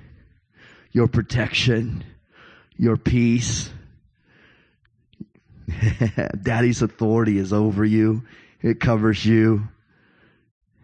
[0.92, 2.04] your protection,
[2.76, 3.70] your peace.
[6.42, 8.22] Daddy's authority is over you.
[8.62, 9.68] It covers you.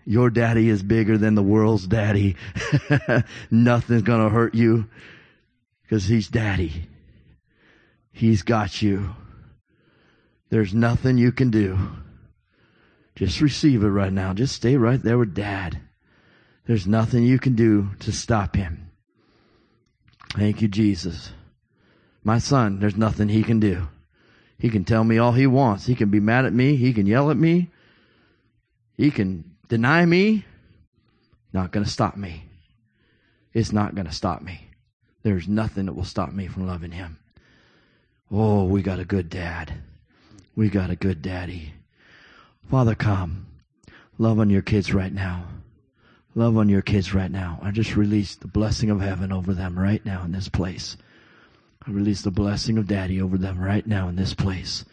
[0.04, 2.36] Your daddy is bigger than the world's daddy.
[3.50, 4.88] Nothing's gonna hurt you
[5.82, 6.88] because he's daddy.
[8.10, 9.14] He's got you.
[10.50, 11.78] There's nothing you can do.
[13.14, 14.34] Just receive it right now.
[14.34, 15.80] Just stay right there with dad.
[16.66, 18.90] There's nothing you can do to stop him.
[20.34, 21.30] Thank you, Jesus.
[22.24, 23.88] My son, there's nothing he can do.
[24.62, 25.86] He can tell me all he wants.
[25.86, 26.76] He can be mad at me.
[26.76, 27.68] He can yell at me.
[28.96, 30.44] He can deny me.
[31.52, 32.44] Not going to stop me.
[33.52, 34.68] It's not going to stop me.
[35.24, 37.18] There's nothing that will stop me from loving him.
[38.30, 39.74] Oh, we got a good dad.
[40.54, 41.72] We got a good daddy.
[42.70, 43.48] Father, come.
[44.16, 45.44] Love on your kids right now.
[46.36, 47.58] Love on your kids right now.
[47.62, 50.96] I just release the blessing of heaven over them right now in this place.
[51.86, 54.84] I release the blessing of daddy over them right now in this place.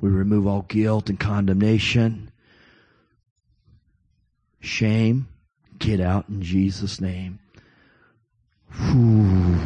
[0.00, 2.32] We remove all guilt and condemnation.
[4.60, 5.28] Shame.
[5.78, 7.38] Get out in Jesus' name.
[8.72, 9.60] Whew.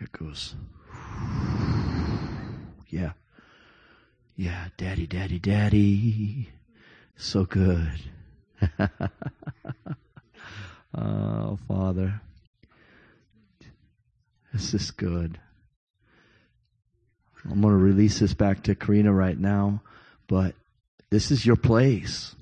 [0.00, 0.54] It goes.
[2.88, 3.12] Yeah.
[4.36, 6.50] Yeah, daddy, daddy, daddy.
[7.16, 8.00] So good.
[10.94, 12.20] oh, Father.
[14.52, 15.38] This is good.
[17.44, 19.82] I'm going to release this back to Karina right now,
[20.28, 20.54] but
[21.10, 22.34] this is your place.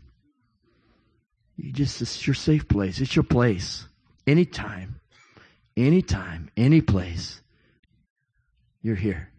[1.56, 3.00] You just, it's your safe place.
[3.00, 3.86] It's your place.
[4.26, 5.00] Anytime,
[5.76, 7.40] anytime, any place,
[8.82, 9.30] you're here.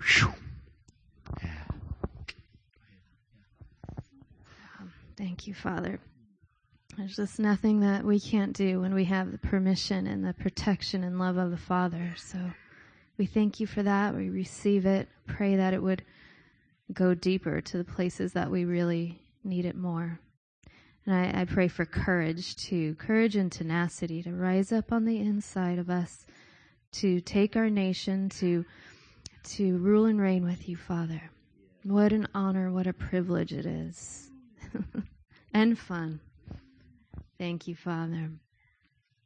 [0.00, 0.32] Whew.
[5.16, 6.00] Thank you, Father.
[6.96, 11.04] There's just nothing that we can't do when we have the permission and the protection
[11.04, 12.14] and love of the Father.
[12.18, 12.38] So
[13.16, 14.14] we thank you for that.
[14.14, 15.08] We receive it.
[15.26, 16.04] Pray that it would
[16.92, 20.20] go deeper to the places that we really need it more.
[21.06, 25.18] And I, I pray for courage too, courage and tenacity to rise up on the
[25.18, 26.26] inside of us,
[26.92, 28.64] to take our nation to
[29.44, 31.20] to rule and reign with you, Father.
[31.82, 34.30] What an honor, what a privilege it is.
[35.54, 36.20] and fun.
[37.42, 38.30] Thank you, Father.